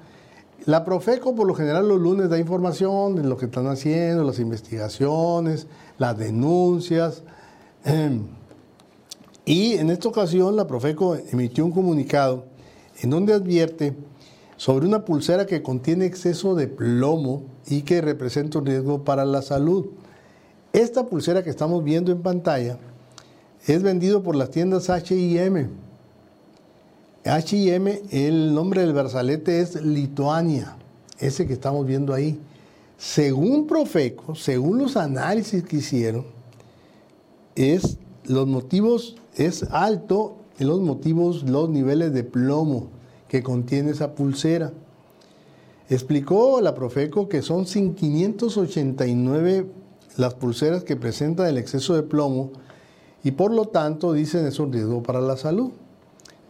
[0.66, 4.40] La Profeco por lo general los lunes da información de lo que están haciendo, las
[4.40, 7.22] investigaciones, las denuncias.
[9.46, 12.44] Y en esta ocasión la Profeco emitió un comunicado
[13.00, 13.96] en donde advierte
[14.56, 19.42] sobre una pulsera que contiene exceso de plomo y que representa un riesgo para la
[19.42, 19.86] salud.
[20.72, 22.78] Esta pulsera que estamos viendo en pantalla
[23.66, 25.68] es vendido por las tiendas HM.
[27.24, 30.76] HM, el nombre del brazalete es Lituania,
[31.18, 32.40] ese que estamos viendo ahí.
[32.96, 36.24] Según Profeco, según los análisis que hicieron,
[37.54, 42.88] es los motivos, es alto en los motivos, los niveles de plomo
[43.28, 44.72] que contiene esa pulsera.
[45.88, 49.66] Explicó la Profeco que son 589
[50.16, 52.52] las pulseras que presentan el exceso de plomo
[53.22, 55.70] y por lo tanto dicen es un riesgo para la salud.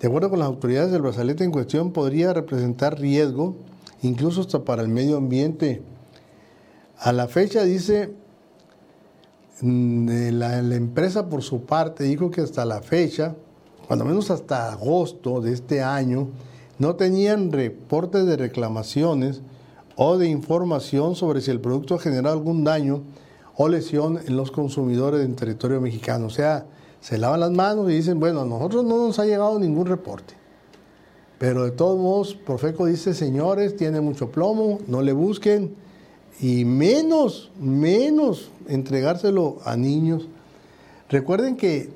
[0.01, 3.57] De acuerdo con las autoridades, el brazalete en cuestión podría representar riesgo
[4.03, 5.83] incluso hasta para el medio ambiente.
[6.99, 8.15] A la fecha dice,
[9.61, 13.35] mm, la, la empresa por su parte dijo que hasta la fecha,
[13.87, 16.29] cuando menos hasta agosto de este año,
[16.79, 19.43] no tenían reportes de reclamaciones
[19.97, 23.03] o de información sobre si el producto ha generado algún daño
[23.57, 26.27] o lesión en los consumidores en territorio mexicano.
[26.27, 26.67] O sea,
[27.01, 30.35] se lavan las manos y dicen, bueno, a nosotros no nos ha llegado ningún reporte.
[31.39, 35.75] Pero de todos modos, Profeco dice, señores, tiene mucho plomo, no le busquen.
[36.41, 40.29] Y menos, menos entregárselo a niños.
[41.09, 41.91] Recuerden que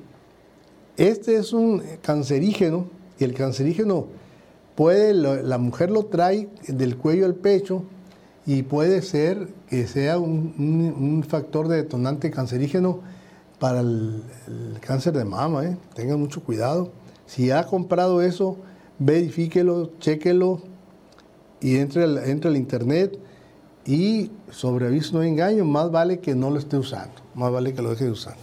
[0.97, 2.87] Este es un cancerígeno
[3.19, 4.07] y el cancerígeno
[4.75, 7.83] puede, la mujer lo trae del cuello al pecho
[8.45, 12.99] y puede ser que sea un, factor de detonante cancerígeno
[13.59, 14.23] para el,
[14.81, 15.65] cáncer de mama.
[15.65, 15.77] ¿eh?
[15.95, 16.91] Tengan mucho cuidado.
[17.25, 18.57] Si ha comprado eso,
[18.99, 20.61] verifíquelo, chéquelo
[21.59, 23.17] y entre al, internet
[23.85, 27.81] y sobre aviso no engaño, más vale que no lo esté usando, más vale que
[27.81, 28.35] lo deje de usar.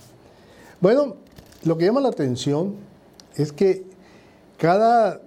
[0.80, 1.16] Bueno,
[1.64, 2.74] lo que llama la atención
[3.36, 3.84] es que
[4.58, 5.20] cada,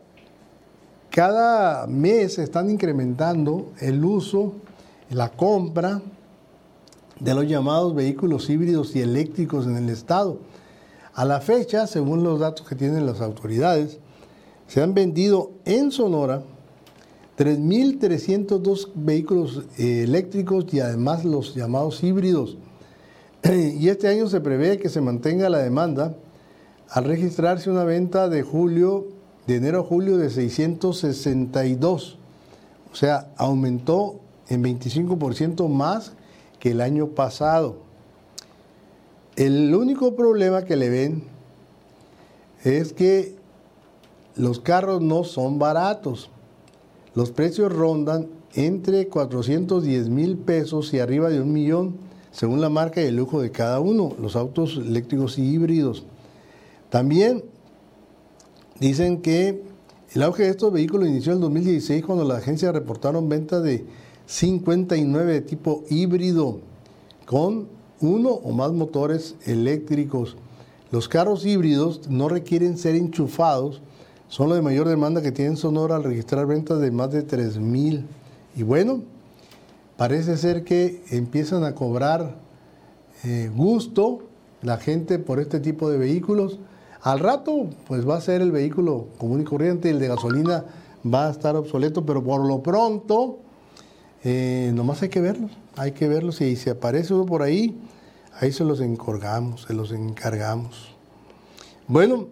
[1.10, 4.54] cada mes están incrementando el uso,
[5.10, 6.02] la compra
[7.20, 10.40] de los llamados vehículos híbridos y eléctricos en el Estado.
[11.14, 14.00] A la fecha, según los datos que tienen las autoridades,
[14.68, 16.44] se han vendido en Sonora
[17.38, 22.58] 3.302 vehículos eh, eléctricos y además los llamados híbridos.
[23.46, 26.16] Y este año se prevé que se mantenga la demanda
[26.90, 29.08] al registrarse una venta de julio,
[29.48, 32.18] de enero a julio de 662.
[32.92, 36.14] O sea, aumentó en 25% más
[36.60, 37.78] que el año pasado.
[39.36, 41.24] El único problema que le ven
[42.64, 43.36] es que
[44.36, 46.30] los carros no son baratos.
[47.14, 51.98] Los precios rondan entre 410 mil pesos y arriba de un millón,
[52.32, 56.06] según la marca y el lujo de cada uno, los autos eléctricos y híbridos.
[56.90, 57.44] También
[58.80, 59.64] dicen que
[60.14, 63.86] el auge de estos vehículos inició en el 2016 cuando las agencias reportaron ventas de
[64.28, 66.60] 59 de tipo híbrido
[67.26, 67.68] con
[68.02, 70.36] uno o más motores eléctricos.
[70.92, 73.82] Los carros híbridos no requieren ser enchufados,
[74.28, 78.04] son los de mayor demanda que tienen Sonora al registrar ventas de más de 3.000.
[78.56, 79.02] Y bueno,
[79.98, 82.36] parece ser que empiezan a cobrar
[83.24, 84.22] eh, gusto
[84.62, 86.60] la gente por este tipo de vehículos.
[87.02, 90.66] Al rato, pues va a ser el vehículo común y corriente, el de gasolina
[91.06, 93.40] va a estar obsoleto, pero por lo pronto,
[94.24, 97.78] eh, nomás hay que verlos, hay que verlos y si aparece uno por ahí,
[98.40, 100.96] ahí se los encargamos, se los encargamos.
[101.88, 102.28] Bueno,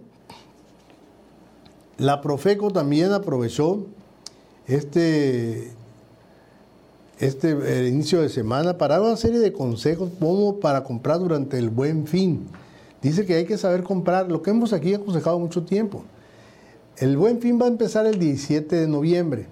[1.97, 3.85] la Profeco también aprovechó
[4.67, 5.71] este,
[7.19, 11.69] este inicio de semana para dar una serie de consejos como para comprar durante el
[11.69, 12.47] buen fin.
[13.01, 16.03] Dice que hay que saber comprar, lo que hemos aquí aconsejado mucho tiempo.
[16.97, 19.47] El buen fin va a empezar el 17 de noviembre.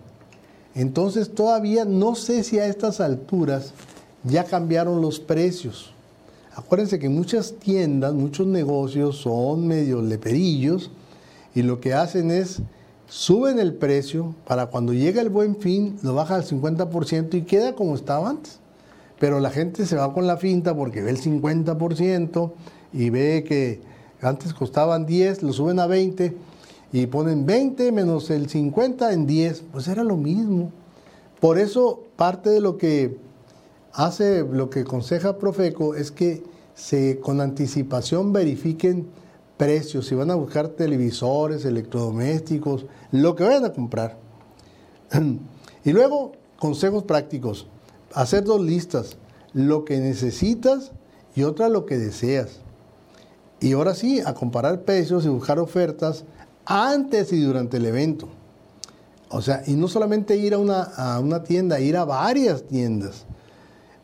[0.76, 3.74] Entonces todavía no sé si a estas alturas
[4.24, 5.92] ya cambiaron los precios.
[6.56, 10.92] Acuérdense que muchas tiendas, muchos negocios son medio leperillos
[11.56, 12.62] y lo que hacen es
[13.08, 17.76] suben el precio para cuando llega el buen fin lo baja al 50% y queda
[17.76, 18.60] como estaba antes.
[19.20, 22.52] Pero la gente se va con la finta porque ve el 50%
[22.94, 23.82] y ve que
[24.22, 26.36] antes costaban 10, lo suben a 20
[26.92, 30.72] y ponen 20 menos el 50 en 10, pues era lo mismo.
[31.40, 33.18] Por eso parte de lo que
[33.94, 36.44] hace, lo que aconseja Profeco es que
[36.76, 39.08] se con anticipación verifiquen
[39.58, 44.18] precios, si van a buscar televisores, electrodomésticos, lo que vayan a comprar.
[45.84, 47.68] y luego, consejos prácticos,
[48.14, 49.18] hacer dos listas,
[49.54, 50.92] lo que necesitas
[51.36, 52.62] y otra lo que deseas.
[53.60, 56.26] Y ahora sí, a comparar precios y buscar ofertas
[56.66, 58.30] antes y durante el evento.
[59.30, 63.26] O sea, y no solamente ir a una, tienda, ir a varias tiendas.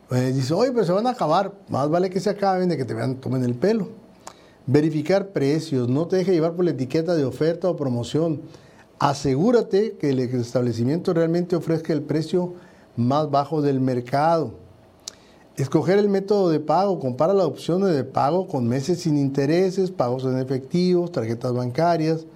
[0.08, 1.52] Pues dice, oye, pero se van a acabar.
[1.68, 3.88] Más vale que se acaben de que te vean, tomen el pelo.
[4.66, 5.88] Verificar precios.
[5.88, 8.40] No te deje llevar por la etiqueta de oferta o promoción.
[8.98, 12.54] Asegúrate que el establecimiento realmente ofrezca el precio
[12.96, 14.54] más bajo del mercado.
[15.56, 20.24] Escoger el método de pago, compara las opciones de pago con meses sin intereses, pagos
[20.24, 22.26] en efectivo, tarjetas bancarias.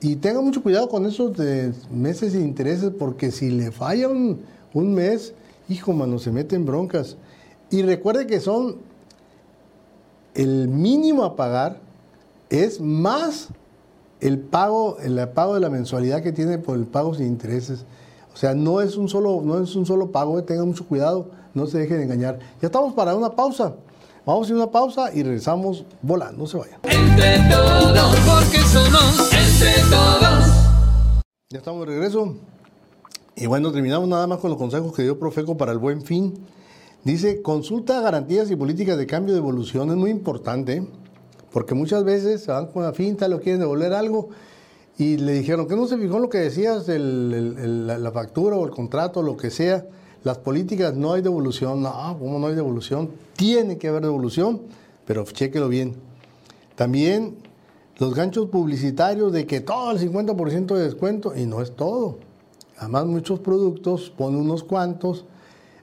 [0.00, 4.44] Y tenga mucho cuidado con esos de meses sin intereses, porque si le falla un,
[4.74, 5.34] mes,
[5.68, 7.16] hijo, mano, se meten broncas.
[7.70, 8.76] Y recuerde que son
[10.34, 11.80] el mínimo a pagar
[12.50, 13.48] es más
[14.20, 17.84] el pago, el pago de la mensualidad que tiene por el pago sin intereses.
[18.34, 21.66] O sea, no es un solo, no es un solo pago, tenga mucho cuidado no
[21.66, 22.38] se dejen engañar.
[22.60, 23.74] Ya estamos para una pausa.
[24.26, 26.38] Vamos a hacer una pausa y regresamos volando.
[26.38, 26.80] No se vayan.
[26.82, 30.46] Entre todos, porque somos entre todos.
[31.48, 32.34] Ya estamos de regreso.
[33.36, 36.44] Y bueno, terminamos nada más con los consejos que dio Profeco para el buen fin.
[37.04, 39.90] Dice, consulta garantías y políticas de cambio de evolución.
[39.90, 40.84] Es muy importante,
[41.52, 44.30] porque muchas veces se van con la finta, lo quieren devolver algo,
[44.98, 48.72] y le dijeron que no se fijó en lo que decías, la factura o el
[48.72, 49.86] contrato, lo que sea
[50.26, 53.12] las políticas no hay devolución, no, ¿cómo no hay devolución?
[53.36, 54.60] Tiene que haber devolución,
[55.06, 55.94] pero chéquelo bien.
[56.74, 57.36] También
[57.98, 62.18] los ganchos publicitarios de que todo el 50% de descuento y no es todo.
[62.76, 65.20] Además muchos productos ponen unos cuantos.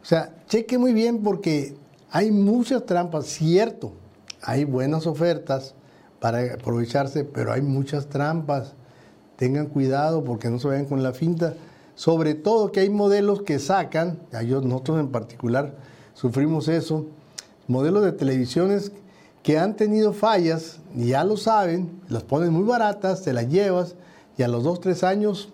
[0.02, 1.78] O sea, cheque muy bien porque
[2.12, 3.94] hay muchas trampas, cierto.
[4.42, 5.74] Hay buenas ofertas
[6.20, 8.74] para aprovecharse, pero hay muchas trampas.
[9.38, 11.54] Tengan cuidado porque no se vayan con la finta.
[11.96, 15.76] Sobre todo que hay modelos que sacan, nosotros en particular
[16.14, 17.06] sufrimos eso,
[17.68, 18.92] modelos de televisiones
[19.44, 23.96] que han tenido fallas, y ya lo saben, las ponen muy baratas, te las llevas
[24.38, 25.50] y a los 2, 3 años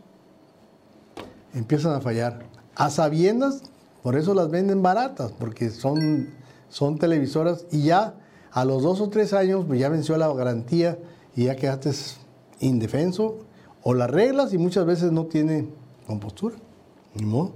[1.54, 2.46] empiezan a fallar.
[2.76, 3.64] A sabiendas,
[4.04, 6.30] por eso las venden baratas, porque son,
[6.70, 8.14] son televisoras y ya
[8.52, 10.98] a los 2 o 3 años pues ya venció la garantía
[11.36, 11.92] y ya quedaste
[12.60, 13.40] indefenso
[13.84, 15.68] o las reglas y muchas veces no tiene
[16.10, 16.56] compostura.
[17.14, 17.54] Ni modo.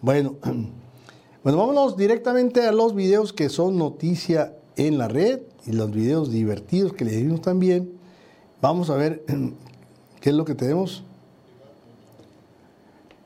[0.00, 0.36] Bueno,
[1.44, 6.30] bueno, vámonos directamente a los videos que son noticia en la red y los videos
[6.30, 7.92] divertidos que le dimos también.
[8.62, 9.22] Vamos a ver
[10.20, 11.04] qué es lo que tenemos.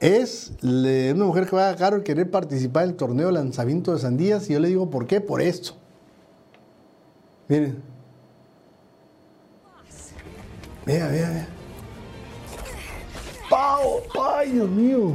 [0.00, 4.00] Es una mujer que va a Caro querer participar en el torneo de lanzamiento de
[4.00, 5.20] sandías y yo le digo, ¿por qué?
[5.20, 5.74] Por esto.
[7.48, 7.80] Miren.
[10.84, 11.53] Vea, vea, vea.
[13.54, 14.00] ¡Pau!
[14.20, 15.12] ¡Ay, Dios mío!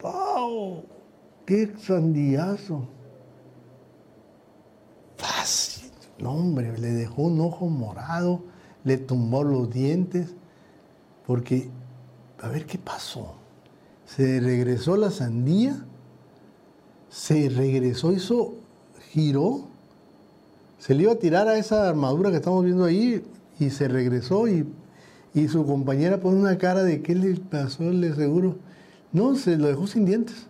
[0.00, 0.84] ¡Pau!
[1.44, 2.86] ¡Qué sandiazo!
[5.16, 5.90] Fácil.
[6.20, 8.44] No, hombre, le dejó un ojo morado,
[8.84, 10.36] le tumbó los dientes,
[11.26, 11.68] porque,
[12.40, 13.34] a ver qué pasó.
[14.06, 15.84] Se regresó la sandía,
[17.08, 18.54] se regresó, eso
[19.10, 19.64] giró,
[20.78, 23.24] se le iba a tirar a esa armadura que estamos viendo ahí
[23.58, 24.64] y se regresó y,
[25.34, 28.56] y su compañera pone una cara de qué le pasó, le seguro.
[29.12, 30.46] No, se lo dejó sin dientes.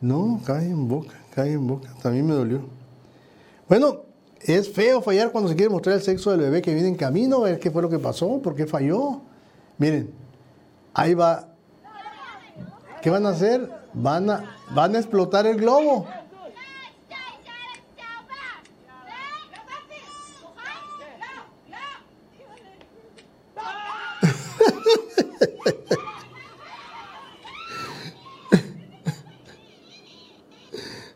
[0.00, 1.88] No, cae en boca, cae en boca.
[2.02, 2.62] También me dolió.
[3.68, 4.02] Bueno,
[4.40, 7.42] es feo fallar cuando se quiere mostrar el sexo del bebé que viene en camino,
[7.42, 9.20] ver qué fue lo que pasó, por qué falló.
[9.78, 10.10] Miren,
[10.94, 11.48] ahí va.
[13.00, 13.70] ¿Qué van a hacer?
[13.94, 16.06] Van a, van a explotar el globo.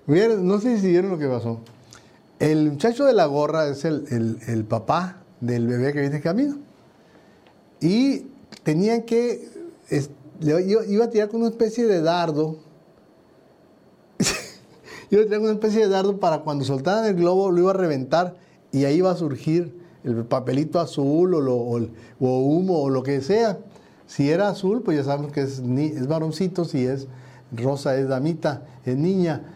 [0.07, 1.61] No sé si vieron lo que pasó.
[2.39, 6.57] El muchacho de la gorra es el, papá del bebé que viene en camino.
[7.81, 8.27] Y
[8.63, 9.49] tenían que,
[10.41, 12.59] iba a tirar con una especie de dardo.
[15.11, 17.71] iba a tirar con una especie de dardo para cuando soltaran el globo lo iba
[17.71, 18.37] a reventar
[18.73, 23.59] y ahí iba a surgir el papelito azul o, o, humo o lo que sea.
[24.07, 27.09] Si era azul, pues ya sabemos que es, es varoncito, si es
[27.51, 29.56] rosa es damita, es niña.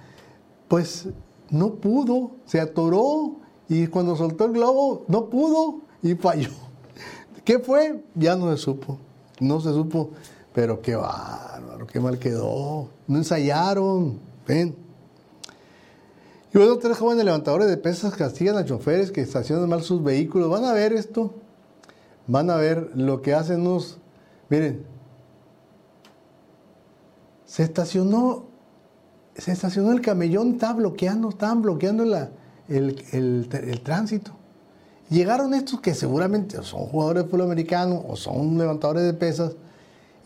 [0.71, 1.09] Pues
[1.51, 6.51] no pudo, se atoró y cuando soltó el globo no pudo y falló.
[7.45, 8.05] ¿Qué fue?
[8.15, 8.97] Ya no se supo,
[9.41, 10.11] no se supo,
[10.55, 12.89] pero qué bárbaro, qué mal quedó.
[13.09, 14.77] No ensayaron, ven.
[16.55, 20.49] Y bueno, tres jóvenes levantadores de pesas castigan a choferes que estacionan mal sus vehículos.
[20.51, 21.35] Van a ver esto,
[22.29, 23.99] van a ver lo que hacen unos,
[24.49, 24.87] miren,
[27.45, 28.50] se estacionó
[29.37, 32.05] se estacionó el camellón, estaba bloqueando, estaban bloqueando
[32.69, 34.33] el, tránsito.
[35.09, 39.53] Llegaron estos que seguramente son jugadores de fútbol americano o son levantadores de pesas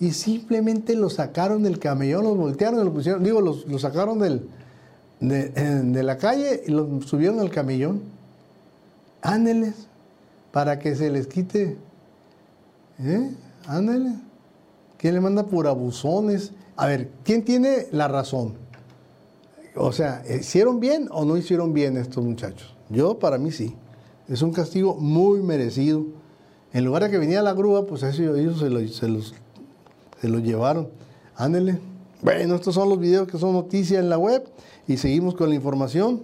[0.01, 4.49] y simplemente los sacaron del camellón, los voltearon los pusieron, digo, los, sacaron del,
[5.21, 8.03] de, la calle y los subieron al camellón.
[9.23, 9.87] Ándeles,
[10.53, 11.79] para que se les quite.
[13.01, 13.31] ¿Eh?
[13.67, 14.15] Ándeles.
[14.99, 16.53] ¿Quién le manda por abusones?
[16.77, 18.64] A ver, ¿quién tiene la razón?
[19.77, 22.75] O sea, ¿hicieron bien o no hicieron bien estos muchachos?
[22.91, 23.75] Yo para mí sí.
[24.29, 26.05] Es un castigo muy merecido.
[26.73, 29.35] En lugar de que venía la grúa, pues ellos se, los,
[30.21, 30.89] se los llevaron.
[31.37, 31.79] Ándele.
[32.23, 34.45] Bueno, estos son los videos que son noticias en la web
[34.87, 36.23] y seguimos con la información.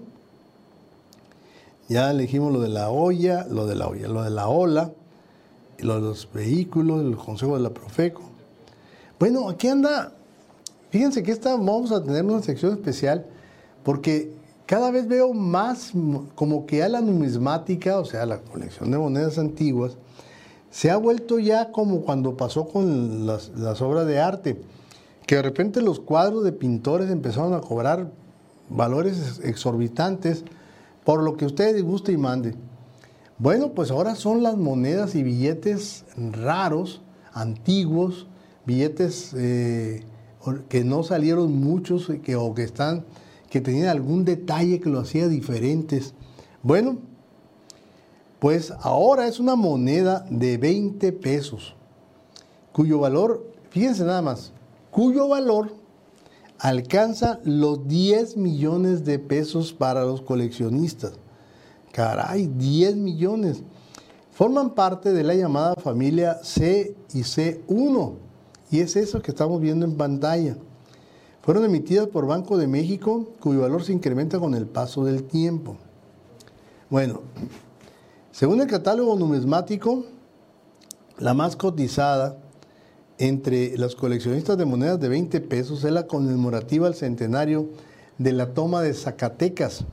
[1.89, 4.93] Ya elegimos lo de la olla, lo de la olla, lo de la ola,
[5.81, 8.23] lo de los vehículos, el consejo de la Profeco.
[9.19, 10.13] Bueno, aquí anda.
[10.91, 13.27] Fíjense que esta vamos a tener una sección especial
[13.83, 14.33] porque
[14.66, 15.93] cada vez veo más
[16.35, 19.97] como que a la numismática, o sea, la colección de monedas antiguas,
[20.70, 23.51] se ha vuelto ya como cuando pasó con las,
[23.83, 24.61] obras de arte,
[25.26, 28.12] que de repente los cuadros de pintores empezaron a cobrar
[28.68, 30.45] valores exorbitantes
[31.05, 32.55] por lo que ustedes guste y mande.
[33.39, 37.03] Bueno, pues ahora son las monedas y billetes raros,
[37.33, 38.28] antiguos,
[38.66, 40.05] billetes eh,
[40.68, 43.05] que no salieron muchos que, o que están
[43.51, 46.15] que tenían algún detalle que lo hacía diferentes.
[46.63, 46.99] Bueno,
[48.39, 51.77] Pues ahora es una moneda de 20 pesos,
[52.73, 54.55] cuyo valor, fíjense nada más,
[54.91, 55.75] cuyo valor
[56.59, 61.13] alcanza los 10 millones de pesos para los coleccionistas.
[61.93, 63.63] Caray, 10 millones.
[64.33, 68.15] Forman parte de la llamada familia C y C1.
[68.71, 70.57] Y es eso que estamos viendo en pantalla.
[71.43, 75.76] Fueron emitidas por Banco de México, cuyo valor se incrementa con el paso del tiempo.
[76.91, 77.22] Bueno,
[78.30, 80.05] según el catálogo numismático,
[81.18, 82.36] la más cotizada
[83.18, 87.68] entre los coleccionistas de monedas de 20 pesos es la conmemorativa al centenario
[88.18, 89.84] de la toma de Zacatecas,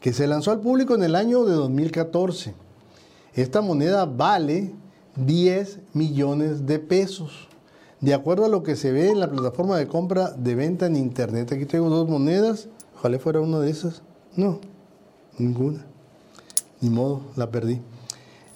[0.00, 2.54] que se lanzó al público en el año de 2014.
[3.34, 4.74] Esta moneda vale
[5.16, 7.48] 10 millones de pesos.
[8.02, 10.96] De acuerdo a lo que se ve en la plataforma de compra de venta en
[10.96, 14.02] internet, aquí tengo dos monedas, ojalá fuera una de esas.
[14.36, 14.60] No,
[15.38, 15.86] ninguna.
[16.82, 17.80] Ni modo, la perdí.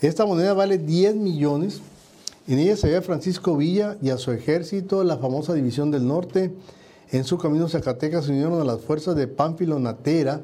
[0.03, 1.81] Esta moneda vale 10 millones
[2.49, 6.07] en ella se ve a Francisco Villa y a su ejército, la famosa División del
[6.07, 6.53] Norte.
[7.11, 10.43] En su camino a Zacatecas se unieron a las fuerzas de Pánfilo Natera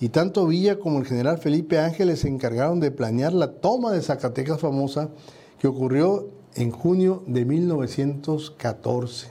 [0.00, 4.02] y tanto Villa como el general Felipe Ángeles se encargaron de planear la toma de
[4.02, 5.08] Zacatecas famosa
[5.58, 9.28] que ocurrió en junio de 1914.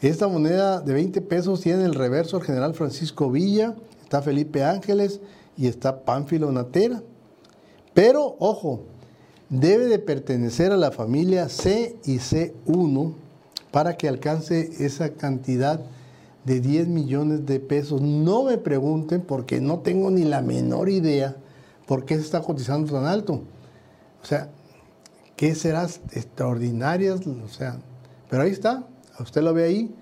[0.00, 5.20] Esta moneda de 20 pesos tiene el reverso al general Francisco Villa, está Felipe Ángeles
[5.56, 7.02] y está Pánfilo Natera.
[7.94, 8.82] Pero, ojo,
[9.48, 13.14] debe de pertenecer a la familia C y C1
[13.70, 15.80] para que alcance esa cantidad
[16.44, 18.02] de 10 millones de pesos.
[18.02, 21.36] No me pregunten porque no tengo ni la menor idea
[21.86, 23.42] por qué se está cotizando tan alto.
[24.22, 24.50] O sea,
[25.36, 27.20] ¿qué serás extraordinarias?
[27.26, 27.78] O sea,
[28.28, 28.86] pero ahí está,
[29.20, 29.94] usted lo ve ahí.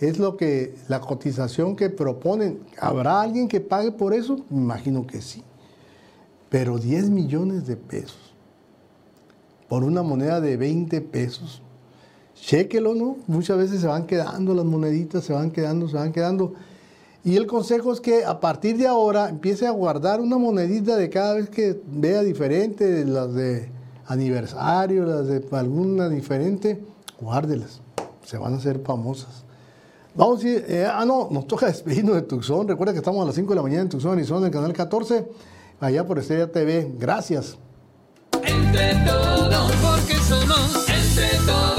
[0.00, 2.60] Es lo que la cotización que proponen.
[2.80, 4.44] ¿Habrá alguien que pague por eso?
[4.50, 5.44] Me imagino que sí.
[6.48, 8.34] Pero 10 millones de pesos
[9.68, 11.62] por una moneda de 20 pesos.
[12.34, 13.16] Chéquelo, ¿no?
[13.26, 16.52] Muchas veces se van quedando las moneditas, se van quedando, se van quedando.
[17.24, 21.08] Y el consejo es que a partir de ahora empiece a guardar una monedita de
[21.08, 23.70] cada vez que vea diferente, las de
[24.12, 26.84] aniversario, las de alguna diferente,
[27.20, 27.80] guárdelas.
[28.24, 29.44] Se van a hacer famosas.
[30.14, 32.68] Vamos a ir, eh, ah, no, nos toca despedirnos de Tucson.
[32.68, 34.72] Recuerda que estamos a las 5 de la mañana en Tucson, Arizona, en el canal
[34.72, 35.26] 14,
[35.80, 36.92] allá por Estrella TV.
[36.98, 37.56] Gracias
[38.44, 41.71] entre todos, porque somos entre todos.